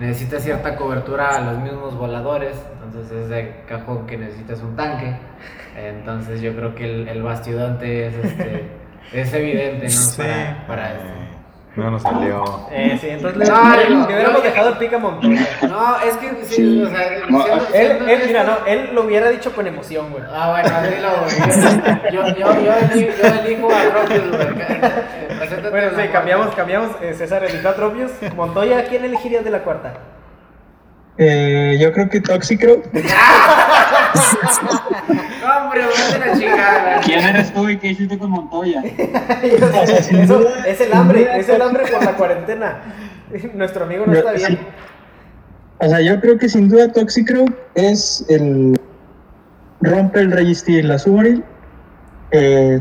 [0.00, 2.56] Necesitas cierta cobertura a los mismos voladores.
[2.82, 5.14] Entonces es de cajón que necesitas un tanque.
[5.76, 8.64] Entonces yo creo que el, el bastidonte es este.
[9.12, 10.16] es evidente, ¿no?
[10.16, 11.29] Para, para esto.
[11.76, 12.66] No nos salió.
[12.72, 14.44] eh, sí, entonces le, No, le- no, le hubiéramos no.
[14.44, 15.48] dejado el pica Montoya.
[15.68, 16.82] No, es que sí, Sí.
[16.82, 20.10] o sea, No, siendo- Él, siendo él, mira, no, él lo hubiera dicho con emoción,
[20.10, 20.24] güey.
[20.32, 22.12] Ah, bueno, dilo, güey.
[22.12, 25.70] Yo, yo, yo, elijo, yo elijo a Tropius, güey.
[25.70, 26.12] Bueno, sí, cuarta.
[26.12, 26.90] cambiamos, cambiamos.
[27.02, 28.10] eh, César eligió a Tropius.
[28.34, 29.92] Montoya, ¿quién elegirías de la cuarta?
[31.18, 32.82] Eh, yo creo que Toxicro.
[35.40, 37.00] No, hombre, vete a la chingada.
[37.00, 38.82] ¿Quién eres tú y qué hiciste con Montoya?
[39.42, 42.82] Eso, es el hambre, es el hambre por la cuarentena.
[43.54, 44.58] Nuestro amigo no está bien.
[45.78, 47.44] O sea, yo creo que sin duda Toxicro
[47.74, 48.78] es el.
[49.80, 51.42] Rompe el Registry en la Azumarill.
[52.32, 52.80] Eh,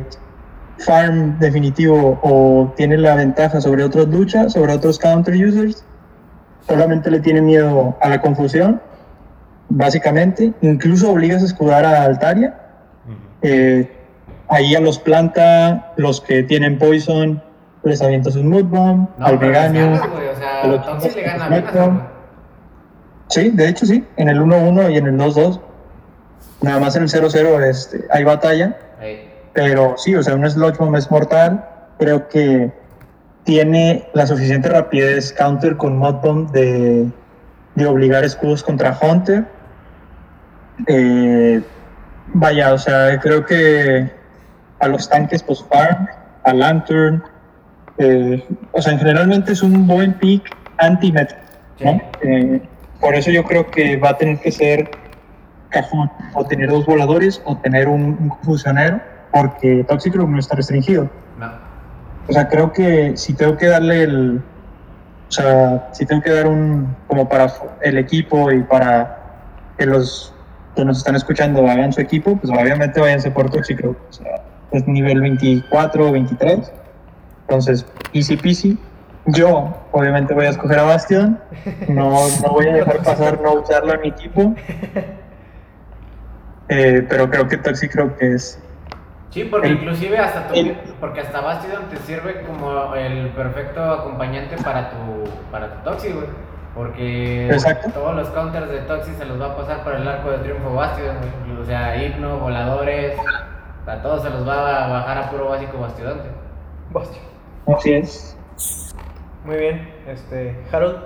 [0.80, 5.84] farm definitivo o tiene la ventaja sobre otros luchas, sobre otros counter users.
[6.68, 8.82] solamente le tiene miedo a la confusión,
[9.70, 10.53] básicamente.
[10.61, 12.59] Incluso obligas a escudar a Altaria.
[13.41, 13.89] Eh,
[14.49, 17.41] ahí a los planta, los que tienen poison,
[17.84, 19.49] les avientas un mood bomb, No, al güey.
[19.49, 22.07] O sea, le gana.
[23.28, 25.61] Sí, de hecho sí, en el 1-1 y en el 2-2.
[26.61, 28.76] Nada más en el 0-0 este, hay batalla.
[29.53, 31.65] Pero sí, o sea, un Sludge Bomb es mortal.
[31.97, 32.72] Creo que
[33.43, 37.07] tiene la suficiente rapidez counter con Mod Bomb de,
[37.76, 39.45] de obligar escudos contra Hunter.
[40.88, 41.62] Eh,
[42.34, 44.12] vaya, o sea, creo que
[44.80, 46.08] a los tanques pues farm,
[46.44, 47.24] a Lantern,
[47.98, 51.38] eh, o sea, generalmente es un buen pick anti-meta,
[51.82, 52.02] ¿no?
[52.22, 52.62] Eh,
[53.00, 54.90] por eso yo creo que va a tener que ser
[55.70, 59.00] cajón, o tener dos voladores o tener un, un fusionero,
[59.32, 61.10] porque Toxic Room no está restringido.
[61.38, 61.52] No.
[62.28, 64.42] O sea, creo que si tengo que darle el.
[65.28, 66.96] O sea, si tengo que dar un.
[67.08, 67.52] como para
[67.82, 69.18] el equipo y para
[69.78, 70.34] que los
[70.76, 73.95] que nos están escuchando hagan su equipo, pues obviamente váyanse por Toxic Room.
[74.09, 74.41] O sea,
[74.72, 76.72] es nivel 24 o 23.
[77.47, 78.78] Entonces, easy peasy.
[79.26, 81.39] Yo, obviamente, voy a escoger a Bastion.
[81.88, 82.11] No,
[82.43, 84.55] no voy a dejar pasar no usarlo en mi equipo.
[86.70, 88.59] Eh, pero creo que Toxic Room es
[89.32, 93.84] Sí, porque El- inclusive hasta tu, el- porque hasta Bastion te sirve como el perfecto
[93.84, 94.97] acompañante para tu
[95.51, 96.26] para tu Toxi, güey.
[96.80, 97.90] Porque Exacto.
[97.92, 100.74] todos los counters de Toxi se los va a pasar para el arco de triunfo
[100.74, 101.58] Bastion, güey.
[101.62, 103.20] O sea, hipno, voladores,
[103.86, 106.30] a todos se los va a bajar a puro básico Bastiodante.
[106.92, 107.26] Bastion.
[107.76, 108.38] Así es.
[109.44, 109.94] Muy bien.
[110.08, 111.00] Este, Harold,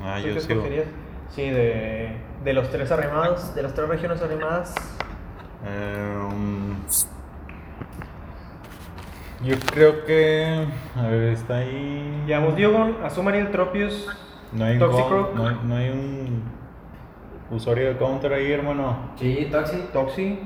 [0.00, 0.54] Ah, ¿tú yo qué sigo.
[0.60, 0.86] escogerías?
[1.30, 4.72] Sí, de, de los tres arrimados, de las tres regiones arrimadas.
[5.66, 6.76] Em,
[9.42, 10.66] yo creo que.
[10.96, 12.22] A ver, está ahí.
[12.28, 14.06] Llevamos Diogon, Azumarill, Tropius.
[14.52, 16.42] No hay, no, hay, no hay un
[17.50, 18.96] usuario de counter ahí, hermano.
[19.16, 19.76] Sí, Toxi.
[19.92, 20.38] Toxi.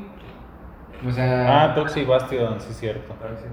[1.06, 3.14] O sea, Ah, Toxi Bastion, sí, cierto.
[3.14, 3.46] Toxi.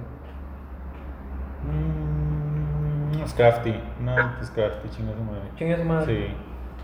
[1.65, 3.73] Mm, es Crafty.
[4.01, 5.41] No, es Crafty, chinga su madre.
[5.57, 6.27] Chingue su madre.
[6.27, 6.33] Sí.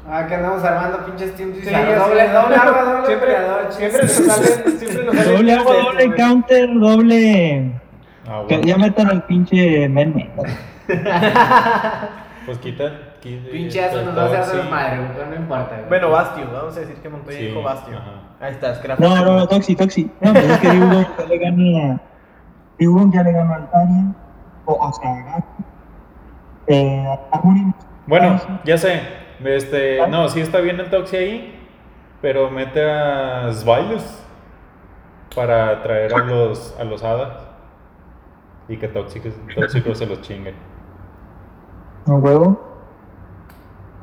[0.08, 1.58] Ah, que andamos armando pinches teams.
[1.58, 2.32] Sí, doble, sé.
[2.34, 3.06] doble arma, doble
[3.72, 7.82] siempre, siempre nos salen, siempre nos salen Doble agua, doble counter, doble.
[8.28, 8.68] Ah, Que bueno.
[8.68, 10.30] ya metan al pinche meme.
[12.46, 12.60] Pues
[13.30, 13.42] quita.
[13.44, 14.62] quita Pinchazo nos va a hacer
[15.16, 15.76] pero no importa.
[15.76, 15.90] güey.
[15.90, 17.96] Bueno, Bastion, vamos a decir que Montoya Sí, dijo Bastion.
[17.96, 18.12] ajá.
[18.40, 19.00] Ahí está, Scrap.
[19.00, 20.12] No, no, no, Toxi, Toxi.
[20.22, 22.02] No, pero es que ya le gana.
[22.78, 24.14] Diugon ya le gana a Altaria.
[24.66, 25.44] O, o sea.
[26.68, 27.20] Eh.
[28.08, 29.02] Bueno, ya sé.
[29.44, 31.68] Este, no, sí está bien el Toxi ahí,
[32.22, 34.22] pero mete a Svylus
[35.36, 37.46] para traer a los, a los hadas
[38.68, 40.54] y que Tóxico, tóxico se los chingue.
[42.08, 42.75] Un huevo.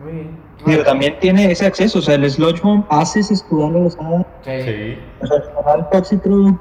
[0.02, 0.36] Muy bien.
[0.64, 1.98] Pero también tiene ese acceso.
[1.98, 4.26] O sea, el Sludge Bomb haces a los hadas.
[4.44, 4.98] Sí.
[5.20, 6.56] O sea, el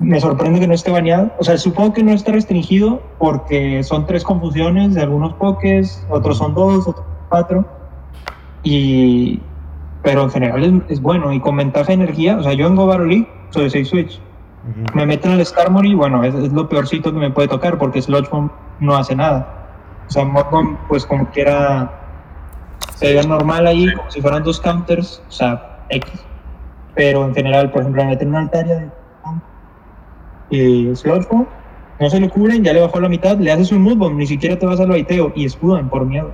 [0.00, 1.30] me sorprende que no esté baneado.
[1.38, 6.38] O sea, supongo que no está restringido porque son tres confusiones de algunos pokés, otros
[6.38, 7.66] son dos, otros cuatro.
[8.62, 9.40] Y.
[10.02, 12.38] Pero en general es, es bueno y con ventaja de energía.
[12.38, 14.20] O sea, yo en Go Battle League soy de 6 Switch.
[14.68, 14.96] Ujú.
[14.96, 18.00] Me meten al Skarmory y bueno, es, es lo peorcito que me puede tocar porque
[18.00, 18.50] Sludge Bomb
[18.80, 19.60] no hace nada.
[20.08, 21.99] O sea, Bomb, pues como quiera,
[22.94, 26.10] se ve normal ahí, como si fueran dos counters, o sea, X.
[26.94, 28.90] Pero en general, por ejemplo, me meten una Altaria de
[30.50, 31.46] y Bomb,
[32.00, 34.26] no se lo cubren, ya le bajó la mitad, le haces un Mood Bomb, ni
[34.26, 36.32] siquiera te vas al baiteo y escudan por miedo.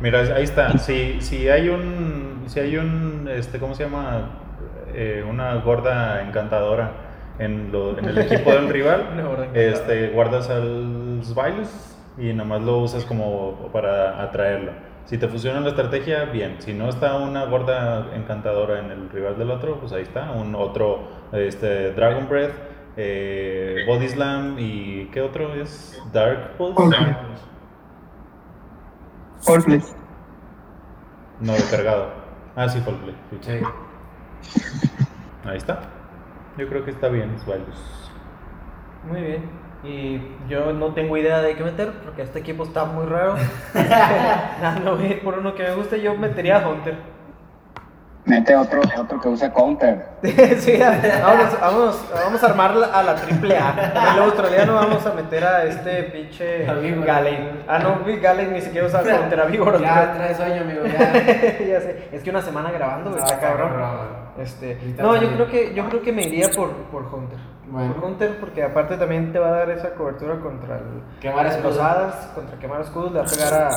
[0.00, 0.76] Mira, ahí está.
[0.78, 4.30] Si, si hay un, si hay un, este, ¿cómo se llama?
[4.94, 6.90] Eh, una gorda encantadora
[7.38, 9.04] en, lo- en el equipo del rival,
[9.54, 11.68] este, guardas al Svylus
[12.18, 14.72] y nomás lo usas como para atraerlo.
[15.06, 16.56] Si te funciona la estrategia, bien.
[16.58, 20.32] Si no está una gorda encantadora en el rival del otro, pues ahí está.
[20.32, 22.52] Un otro, este, Dragon Breath,
[22.96, 26.02] eh, Body Slam y ¿qué otro es?
[26.12, 26.74] Dark Pulse.
[26.76, 27.06] Pulse.
[29.46, 29.80] All play.
[31.40, 32.10] No, recargado.
[32.56, 33.14] Ah, sí, Full Play.
[33.42, 33.60] sí.
[34.40, 34.88] Sí.
[35.44, 35.80] Ahí está.
[36.56, 38.10] Yo creo que está bien, Svylus.
[39.04, 39.65] Muy bien.
[39.84, 43.36] Y yo no tengo idea de qué meter porque este equipo está muy raro.
[44.84, 46.00] No voy a ir por uno que me guste.
[46.00, 47.16] Yo metería a Hunter.
[48.26, 50.04] Mete otro, otro que usa counter.
[50.58, 50.76] sí,
[51.22, 54.14] vamos, vamos, vamos a armar a la triple A.
[54.14, 56.74] El australiano vamos a meter a este pinche A.
[56.74, 57.62] Galen.
[57.68, 59.80] Ah, no, Galen ni siquiera usa contra Vígor.
[59.80, 61.12] Ya trae sueño, amigo, ya.
[61.68, 62.08] ya sé.
[62.10, 63.68] Es que una semana grabando, güey, No, está cabrón.
[63.68, 64.06] cabrón.
[64.40, 67.38] Este, no, yo creo que yo creo que me iría por, por Hunter.
[67.68, 67.94] Bueno.
[67.94, 72.14] Por Hunter porque aparte también te va a dar esa cobertura contra el Quemar hadas,
[72.34, 73.68] contra quemar escudos, le va a pegar a,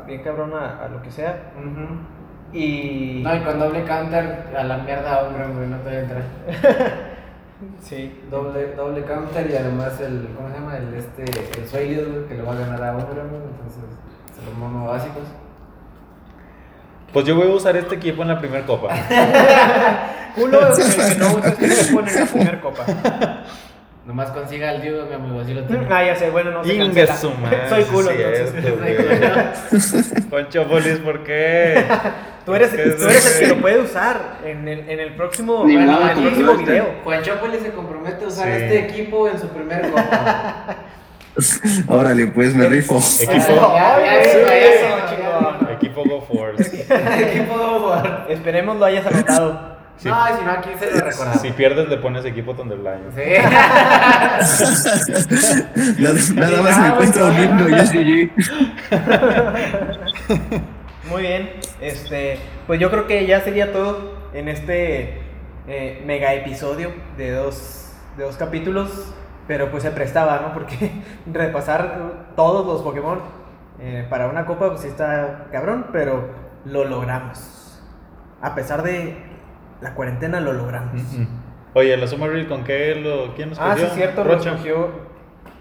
[0.00, 1.52] a- bien cabrón a, a lo que sea.
[2.52, 6.22] Y No, y con doble counter a la mierda, hombre, güey, no te entra.
[7.80, 10.76] sí, Doble, doble counter y además el, ¿cómo se llama?
[10.78, 13.82] El, este, el que le va a ganar a hombre, entonces,
[14.34, 15.24] se los mono básicos.
[17.12, 18.94] Pues yo voy a usar este equipo en la primera copa.
[20.36, 22.84] culo el que no usa este equipo en la primera copa.
[24.06, 25.84] Nomás consiga el Diego, mi amigo, así lo tiene.
[25.90, 27.16] Ah, ya sé, bueno, no se Ingue cancela.
[27.16, 28.64] su madre, Soy culo, sí, entonces.
[29.74, 30.20] esto.
[30.30, 31.84] Poncho Polis, ¿por qué?
[32.44, 35.16] Tú eres, ¿Por qué tú eres el que lo puede usar en el, en el
[35.16, 36.86] próximo, Ni bueno, nada, en el como próximo video.
[37.02, 38.52] Juan Chopoli se compromete a usar Sí.
[38.62, 40.76] este equipo en su primer copa.
[41.88, 42.98] Órale, pues me rifo.
[43.20, 45.68] Equipo, Ya, ya, Sí, ya, eso, ya, chingón.
[45.74, 46.86] equipo Go Force.
[47.28, 48.30] equipo por.
[48.30, 49.75] Esperemos lo hayas anotado.
[49.98, 50.08] Sí.
[50.08, 51.40] No, si no, aquí se lo recordamos.
[51.40, 53.12] Si pierdes, le pones equipo Thunderblind.
[53.16, 53.22] Sí.
[55.98, 58.30] nada, nada más me encuentro un himno y es GG.
[61.10, 65.22] Muy bien, este, pues yo creo que ya sería todo en este
[65.68, 69.14] eh, mega episodio de dos, de dos capítulos,
[69.46, 70.52] pero pues se prestaba, ¿no?
[70.52, 70.90] Porque
[71.32, 73.20] repasar todos los Pokémon
[73.80, 76.28] eh, para una copa pues sí está cabrón, pero
[76.64, 77.80] lo logramos.
[78.42, 79.16] A pesar de
[79.80, 80.94] la cuarentena lo logramos.
[80.94, 81.28] Mm, mm.
[81.74, 83.86] Oye, la Summer Reel, ¿con qué lo, quién nos Ah, sí, escogió?
[83.86, 84.50] es cierto, lo Rocha.
[84.50, 85.06] escogió.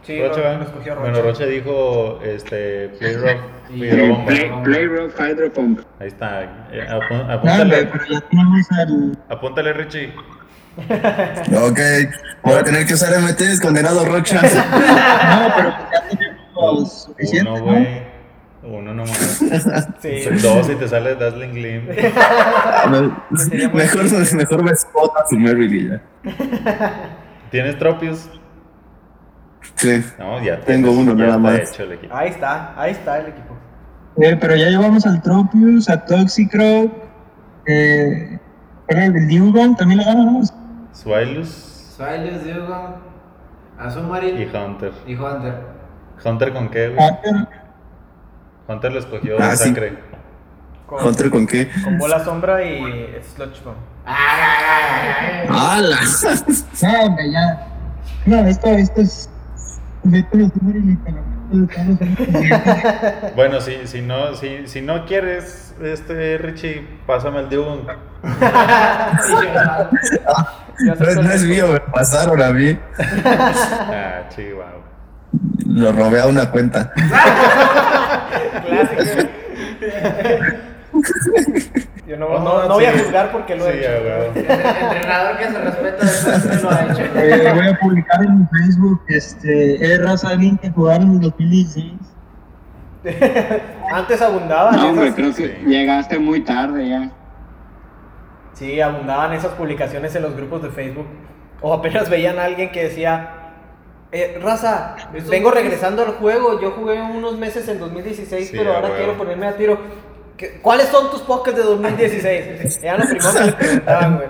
[0.03, 0.95] Sí, Rocha, lo, lo escogió.
[0.97, 3.37] Bueno, Rocha dijo, este, Play Rock.
[3.67, 5.79] Play, Play Rock Hydro Pump.
[5.99, 6.43] Ahí está.
[6.71, 7.89] eh, apú- apúntale,
[9.29, 10.13] apúntale, Richie.
[11.57, 11.79] Ok,
[12.43, 14.41] voy a tener que usar MTs, condenado Rocha.
[14.43, 17.49] No, pero ya tenemos suficiente.
[17.51, 18.14] Uno, ¿no?
[18.67, 19.41] Uno nomás.
[19.99, 20.23] Sí.
[20.41, 21.87] Dos y te sale Dazzling Gleam.
[23.73, 24.03] Mejor,
[24.35, 26.01] mejor me spot a su Merrill y ya.
[27.51, 28.29] ¿Tienes Tropius?
[29.75, 30.03] Sí.
[30.19, 31.71] No, ya Tengo tienes, uno ya nada más.
[31.71, 32.15] hecho el equipo.
[32.15, 33.55] Ahí está, ahí está el equipo.
[34.21, 36.91] Eh, pero ya llevamos al Tropius, a Toxicroak,
[37.67, 38.39] eh,
[38.87, 40.53] era el Dewgong, también le ganamos.
[40.93, 41.49] Swilus
[41.97, 42.97] Suelius, Diego,
[43.77, 44.91] Azumarill y Hunter.
[45.07, 45.55] y Hunter.
[46.23, 46.99] ¿Hunter con qué, güey?
[47.09, 47.47] Hunter,
[48.67, 49.69] Hunter lo escogió Ah, sí.
[49.69, 49.97] Sacre.
[50.85, 51.69] Con, ¿Hunter con qué?
[51.83, 53.75] con bola sombra y Sludge Bomb.
[54.05, 55.99] ¡Hala!
[56.81, 57.67] no, hombre, ya.
[58.25, 59.29] No, esto, esto es.
[60.03, 60.23] De.
[63.35, 67.83] Bueno, si, si, no, si, si no quieres, este, Richie, pásame el Dune.
[68.23, 68.23] Ya
[70.79, 72.77] No, no es mío, me pasaron a mí.
[73.23, 74.81] Ah, chihuahua.
[75.67, 76.91] Lo robé a una cuenta.
[78.65, 79.29] Clásico.
[82.07, 83.89] Yo no, no, no voy a juzgar porque lo he hecho.
[84.03, 84.25] huevo.
[84.35, 87.01] Entrenador que se respeta después lo ha hecho.
[87.15, 91.93] Eh, voy a publicar en mi Facebook, este, es raza alguien que jugaron en 2016.
[93.91, 97.11] Antes abundaban No, hombre, creo que llegaste muy tarde ya.
[98.53, 101.07] sí, abundaban esas publicaciones en los grupos de Facebook.
[101.61, 103.44] O apenas veían a alguien que decía,
[104.15, 108.73] eh, raza, Estos vengo regresando al juego, yo jugué unos meses en 2016, Sí, pero
[108.73, 108.97] ahora huevo.
[108.97, 109.77] quiero ponerme a tiro.
[110.37, 112.79] ¿Qué- ¿Cuáles son tus podcasts de 2016?
[112.83, 114.27] Era lo primero que preguntaban, güey.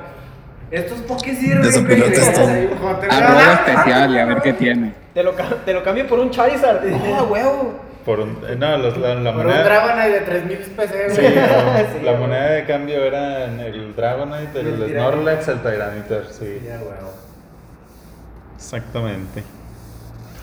[0.71, 1.85] Estos pokés De sirven.
[1.85, 2.01] güey.
[3.09, 4.93] Arroba especial y a ver qué tiene.
[5.13, 6.81] Te lo, te lo cambio por un Charizard.
[7.17, 7.79] ¡Ah, huevo!
[8.05, 9.63] Por un, no, los- la, la Por un moneda.
[9.63, 11.29] Dragonite de 3000 PC, Sí, la,
[11.91, 12.21] Sí, la güey.
[12.21, 16.61] moneda de cambio era en el Dragonite, el, El Snorlax, el Tyranitar, sí.
[16.67, 17.13] Ya, huevo.
[18.55, 19.43] Exactamente.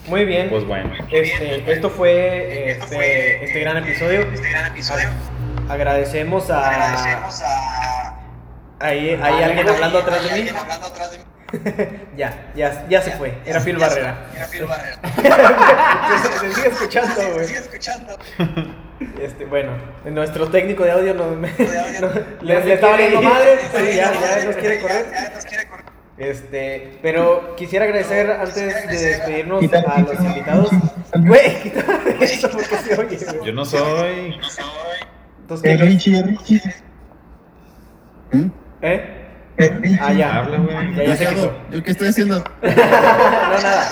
[0.06, 0.48] Muy bien.
[0.50, 0.92] Pues bueno.
[1.10, 4.26] Este, esto fue este, este gran episodio.
[5.68, 8.18] Agradecemos a.
[8.80, 10.50] Ahí, ahí alguien hablando atrás de mí.
[12.16, 13.34] ya, ya, ya se fue.
[13.44, 14.26] Era Phil Barrera.
[16.22, 17.46] se, se sigue escuchando, güey.
[19.20, 19.72] Este, bueno,
[20.04, 21.52] nuestro técnico de audio nos, nos-
[22.42, 23.58] le, le está valiendo madre.
[23.76, 25.06] Sí, ya, ya nos quiere correr.
[26.18, 28.54] Este, pero quisiera agradecer antes
[28.88, 30.68] de despedirnos a los invitados.
[31.16, 33.18] Güey, quítame eso porque se oye.
[33.44, 34.36] Yo no soy.
[35.40, 35.84] Entonces, Eh, ¿qué?
[35.84, 36.60] Richie, Richie,
[38.32, 38.46] ¿Mm?
[38.82, 39.26] ¿Eh?
[39.58, 39.98] eh.
[40.00, 40.36] Ah, ya.
[40.38, 40.94] Habla, güey.
[40.96, 41.52] Ya, ya se quitó.
[41.70, 42.44] ¿Yo qué estoy haciendo?
[42.62, 42.68] No,
[43.62, 43.84] nada.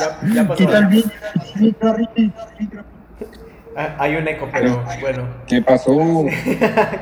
[0.00, 0.54] Ya, ya pasó.
[0.58, 0.86] Quita el
[1.60, 2.32] micro, Richie.
[3.76, 5.28] Ah, Hay un eco, pero bueno.
[5.46, 6.24] ¿Qué pasó?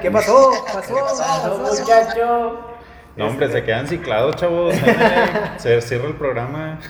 [0.03, 0.53] ¿Qué pasó?
[0.73, 0.95] ¿Pasó?
[0.95, 1.81] Pasó, ¿Pasó?
[1.81, 2.76] muchacho.
[3.17, 4.75] No, hombre, se quedan ciclados, chavos.
[5.59, 6.79] Se cierra el programa.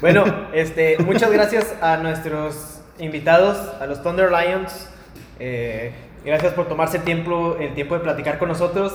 [0.00, 4.90] Bueno, este, muchas gracias a nuestros invitados, a los Thunder Lions.
[5.38, 5.92] Eh,
[6.24, 8.92] gracias por tomarse el tiempo, el tiempo de platicar con nosotros.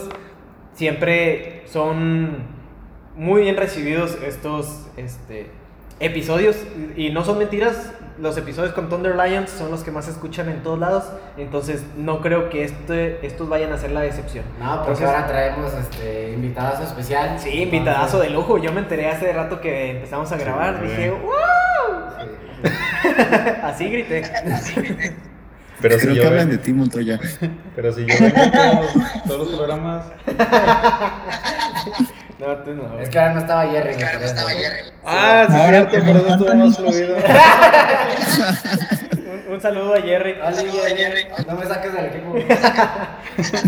[0.74, 2.44] Siempre son
[3.16, 5.50] muy bien recibidos estos este,
[6.02, 6.58] episodios.
[6.98, 10.50] Y no son mentiras, los episodios con Thunder Lions son los que más se escuchan
[10.50, 11.06] en todos lados.
[11.38, 14.46] Entonces no creo que este, estos vayan a ser la decepción.
[14.60, 17.40] No, porque Entonces, ahora traemos este invitadazo especial.
[17.40, 18.58] Sí, invitadazo de lujo.
[18.58, 20.80] Yo me enteré hace rato que empezamos a grabar.
[20.82, 20.88] Sí.
[20.88, 21.30] Dije, ¡wow!
[23.64, 24.24] Así grité.
[25.82, 27.20] Pero si Creo yo que hablan de ti, Montoya.
[27.76, 30.06] pero si yo vengo todos, todos los programas.
[32.40, 33.00] No, tú no.
[33.00, 33.96] Es que ahora no estaba Jerry.
[33.96, 34.36] me parece.
[35.06, 37.18] Ah, sí, Ahora cierto, que por eso no estuvo más fluido.
[39.50, 40.36] un, saludo a Jerry.
[40.96, 42.36] Jerry, no me saques del equipo.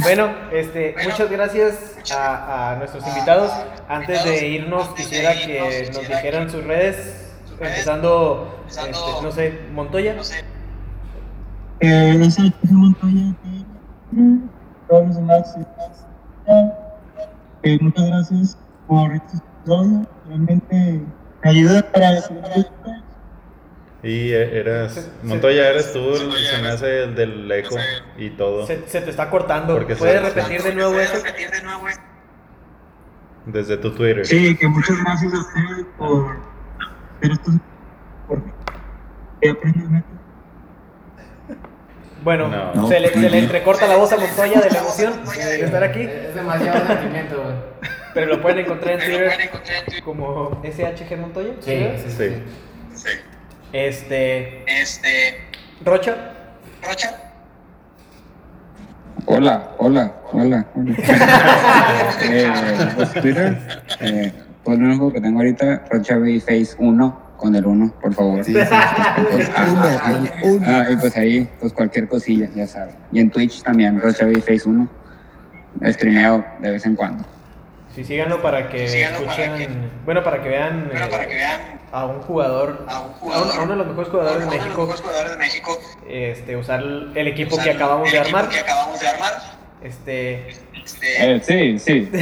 [0.03, 3.51] Bueno, este, muchas gracias a, a nuestros invitados.
[3.89, 8.91] Antes de irnos, quisiera que nos dijeran sus redes, empezando, este,
[9.21, 10.15] no sé, Montoya.
[11.81, 13.33] Eh, es el Chico Montoya.
[14.87, 15.55] Todos los demás.
[17.63, 18.57] Eh, muchas gracias
[18.87, 20.07] por este episodio.
[20.27, 21.01] Realmente
[21.43, 22.19] me ayuda para.
[24.03, 25.11] Y eras.
[25.21, 27.75] Montoya, eres tú, el- se me hace el del eco
[28.17, 28.65] y todo.
[28.65, 29.75] Se, se te está cortando.
[29.75, 31.21] Porque ¿Puedes se- repetir de nuevo eso?
[33.45, 34.25] Desde tu Twitter.
[34.25, 36.35] Sí, que muchas gracias a ustedes por
[37.21, 37.51] esto.
[38.27, 38.41] Por
[39.39, 40.03] que aprendes.
[42.23, 42.87] Bueno, No.
[42.87, 46.01] se, le, se le entrecorta la voz a Montoya de la emoción de estar aquí,
[46.01, 47.55] Es demasiado sentimiento, güey.
[48.13, 49.31] pero lo pueden encontrar en Twitter
[50.03, 51.53] como SHG Montoya.
[51.61, 52.35] Sí, sí,
[52.93, 53.07] Sí.
[53.73, 54.63] Este.
[54.81, 55.47] Este,
[55.83, 56.15] Rocha.
[56.87, 57.15] Rocha.
[59.25, 60.65] Hola, hola, hola.
[60.75, 60.95] hola.
[62.23, 62.51] eh,
[62.95, 63.57] pues Twitter,
[64.01, 68.45] eh, pues lo único que tengo ahorita, Face 1, con el 1, por favor.
[68.45, 69.51] Sí, sí, sí.
[69.67, 70.65] Uno, el uno.
[70.67, 72.95] Ah, y pues ahí, pues cualquier cosilla, ya saben.
[73.11, 74.87] Y en Twitch también, Rochavi Face 1.
[75.87, 77.25] Streameo de vez en cuando.
[77.95, 79.67] Sí, síganlo para que Síganlo para escuchen.
[79.67, 81.59] que- Bueno, para que vean Bueno, eh, para que vean
[81.91, 84.55] a un jugador, a un a, jugador, a uno de los mejores jugadores de uno
[84.55, 85.79] los México, jugadores de México,
[86.09, 88.51] este, usar el equipo usar que acabamos el de equipo armar.
[88.53, 89.31] que acabamos de armar.
[89.81, 90.49] Este.
[90.83, 92.09] Este, Eh, sí, sí.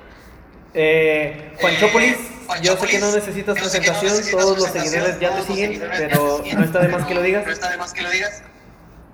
[0.74, 2.16] Eh, Juanchópolis,
[2.62, 5.82] yo sé que no necesitas Yo no presentación, necesitas todos los seguidores ya te siguen,
[5.98, 7.46] pero no está de más que lo digas.
[7.46, 8.42] No está de más que lo digas.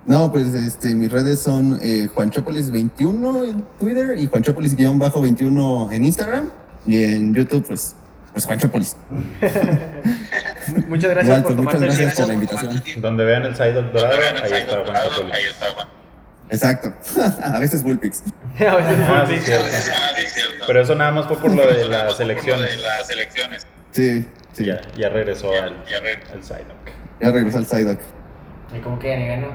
[0.05, 6.49] No, pues este, mis redes son eh, Juanchopolis21 en Twitter y Juanchopolis-21 en Instagram.
[6.85, 7.93] Y en YouTube, pues,
[8.31, 8.95] pues Juanchopolis.
[10.87, 12.83] Muchas gracias Igual, por pues, muchas gracias por la invitación.
[13.01, 15.33] Donde vean el side dorado, ahí está Juan Católico.
[15.33, 15.87] Ahí está Juan.
[16.49, 16.93] Exacto.
[17.43, 18.23] A veces Bullpix.
[18.59, 18.75] A
[19.25, 20.11] veces Ah,
[20.67, 22.81] Pero eso nada más fue por lo de las De elecciones.
[22.81, 23.65] las elecciones.
[23.91, 24.65] Sí, sí.
[24.65, 26.91] Ya, ya regresó al, Ya re- al Psyduck.
[27.21, 27.99] Ya regresó al Psyduck.
[28.75, 29.47] Y como que ya ni ganó.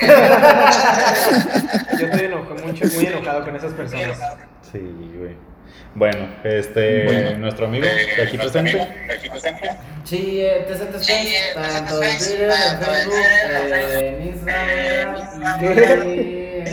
[1.98, 4.18] Yo estoy enojo- mucho, muy enojado con esas personas.
[4.70, 4.78] Sí,
[5.18, 5.34] güey.
[5.94, 7.38] Bueno, este, Bueno.
[7.38, 8.76] nuestro amigo Eh, de aquí presente.
[8.76, 9.70] de aquí presente.
[10.04, 15.16] Sí, eh, Space, eh, tanto en Twitter, en tanto en Facebook, eh, en Instagram
[15.62, 16.64] Eh,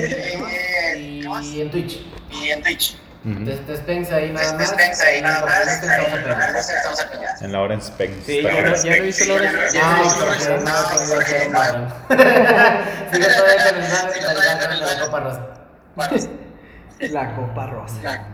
[1.44, 2.02] y en Twitch.
[2.32, 2.96] Y en Twitch.
[3.28, 3.44] Ujú.
[3.44, 4.58] Te Spence ahí nada más.
[4.70, 5.84] Despensa ahí nada más.
[7.42, 8.22] En la hora en Spence.
[8.26, 9.52] Sí, ya no, ya no visto la hora.
[9.84, 11.62] Ah, porque no, porque no.
[13.12, 15.48] Sigo todavía con el la Copa Rosa.
[17.00, 18.28] La Copa Rosa.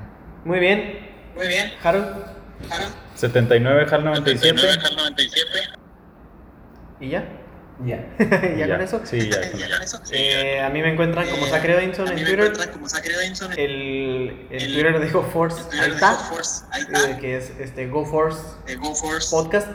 [0.45, 1.73] Muy bien, Muy bien.
[1.83, 2.25] Harold.
[2.69, 4.53] Aaron, 79 HAL 97.
[4.55, 5.47] 99 al 97.
[6.99, 7.23] ¿Y ya?
[7.85, 8.05] Ya.
[8.55, 9.01] ¿Ya con eso?
[9.03, 9.97] Sí, ya con Ya eso.
[9.97, 10.13] con eso.
[10.13, 12.53] Eh, a mí me encuentran como Sacre Edinson en Twitter.
[12.71, 12.85] como
[13.57, 16.17] El, el El- Twitter de GoForce, ahí está.
[17.09, 18.41] Eh, que es este GoForce
[18.77, 19.67] GoForce Podcast.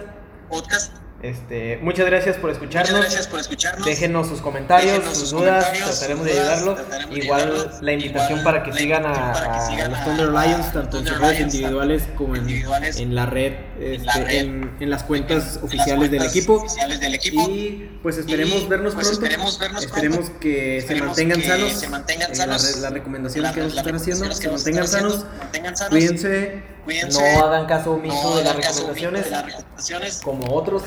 [0.48, 0.96] Podcast.
[1.20, 3.00] Este, muchas gracias por Muchas escucharnos.
[3.00, 3.84] gracias por escucharnos.
[3.84, 6.74] Déjenos sus comentarios, Déjenos sus sus dudas, comentarios, trataremos sus de dudas, ayudarlo.
[6.76, 7.82] trataremos de Igual ayudarlos.
[7.82, 12.04] la invitación Igual para que sigan a, los Thunder Lions, tanto en sus redes individuales
[12.16, 15.62] como en, individuales, en la red, la este, red, en, en las cuentas en las
[15.64, 16.54] oficiales del equipo.
[16.54, 17.48] oficiales del equipo.
[17.48, 19.24] Y pues esperemos Y, vernos pues, pronto.
[19.24, 20.40] esperemos vernos Esperemos pronto.
[20.40, 21.72] que se Esperemos mantengan que sanos.
[21.72, 22.62] se mantengan Eh, sanos.
[22.64, 25.14] Las, las recomendaciones La- que nos las están haciendo, se mantengan están sanos.
[25.14, 25.90] haciendo, mantengan sanos.
[25.90, 27.20] Cuídense, Cuídense.
[27.38, 30.20] no hagan caso omiso No de las recomendaciones de las recomendaciones.
[30.22, 30.82] como otros.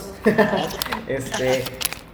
[1.08, 1.64] este,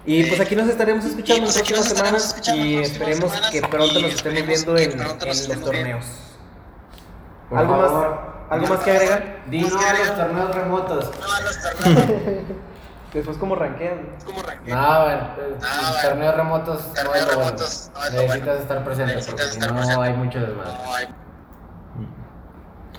[0.05, 4.15] y pues aquí nos estaremos escuchando aquí próximas semanas y esperemos que pronto nos estemos
[4.15, 6.05] esperemos viendo en, los torneos.
[7.51, 8.19] ¿Algo más.
[8.49, 9.37] ¿Algo más que agregar?
[9.47, 11.11] Di no a los torneos remotos.
[11.19, 12.07] No, a los torneos.
[13.13, 14.15] Después, ¿cómo rankean?
[14.25, 14.75] ¿Cómo ranquea?
[14.75, 17.45] No, el, el- Ah, los torneos remotos no Torneos es lo bueno.
[17.45, 18.61] remotos no es Necesitas bueno.
[18.61, 20.03] estar presente Necesitas porque si estar no presente.
[20.05, 20.71] hay mucho desmadre.
[20.83, 21.07] No, hay-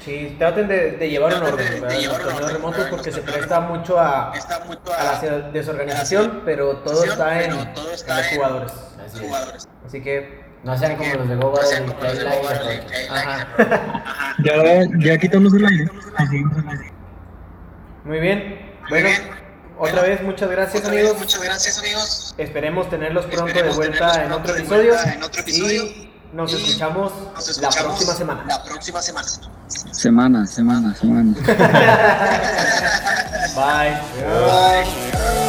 [0.05, 1.95] Sí, traten de, de llevar un Traten de- orden, de.
[1.95, 5.19] En llevar los torneos orden, remotos porque se presta mucho a, Está mucho a la
[5.19, 8.73] a desorganización, pero todo está en, todo en está los en- jugadores.
[9.05, 9.21] Así es.
[9.27, 9.69] jugadores.
[9.87, 12.25] Así que, No sean como los de No Goba sean y como los de.
[12.87, 13.15] Kayla.
[13.15, 13.47] ajá.
[14.45, 14.55] Ya,
[14.99, 15.89] ya quitamos el aire.
[18.05, 18.69] Muy bien.
[18.89, 19.09] Bueno,
[19.79, 21.21] otra Bueno, vez, muchas gracias, Otra vez, amigos.
[21.21, 22.35] muchas gracias, amigos.
[22.39, 24.95] Esperemos tenerlos pronto de vuelta en otro de episodio.
[25.05, 25.85] en otro episodio.
[25.85, 28.45] Y nos Y escuchamos Nos la próxima semana.
[28.47, 29.29] La próxima semana.
[29.93, 31.35] Semana, semana, semana.
[33.55, 33.97] Bye.
[34.25, 35.48] Bye.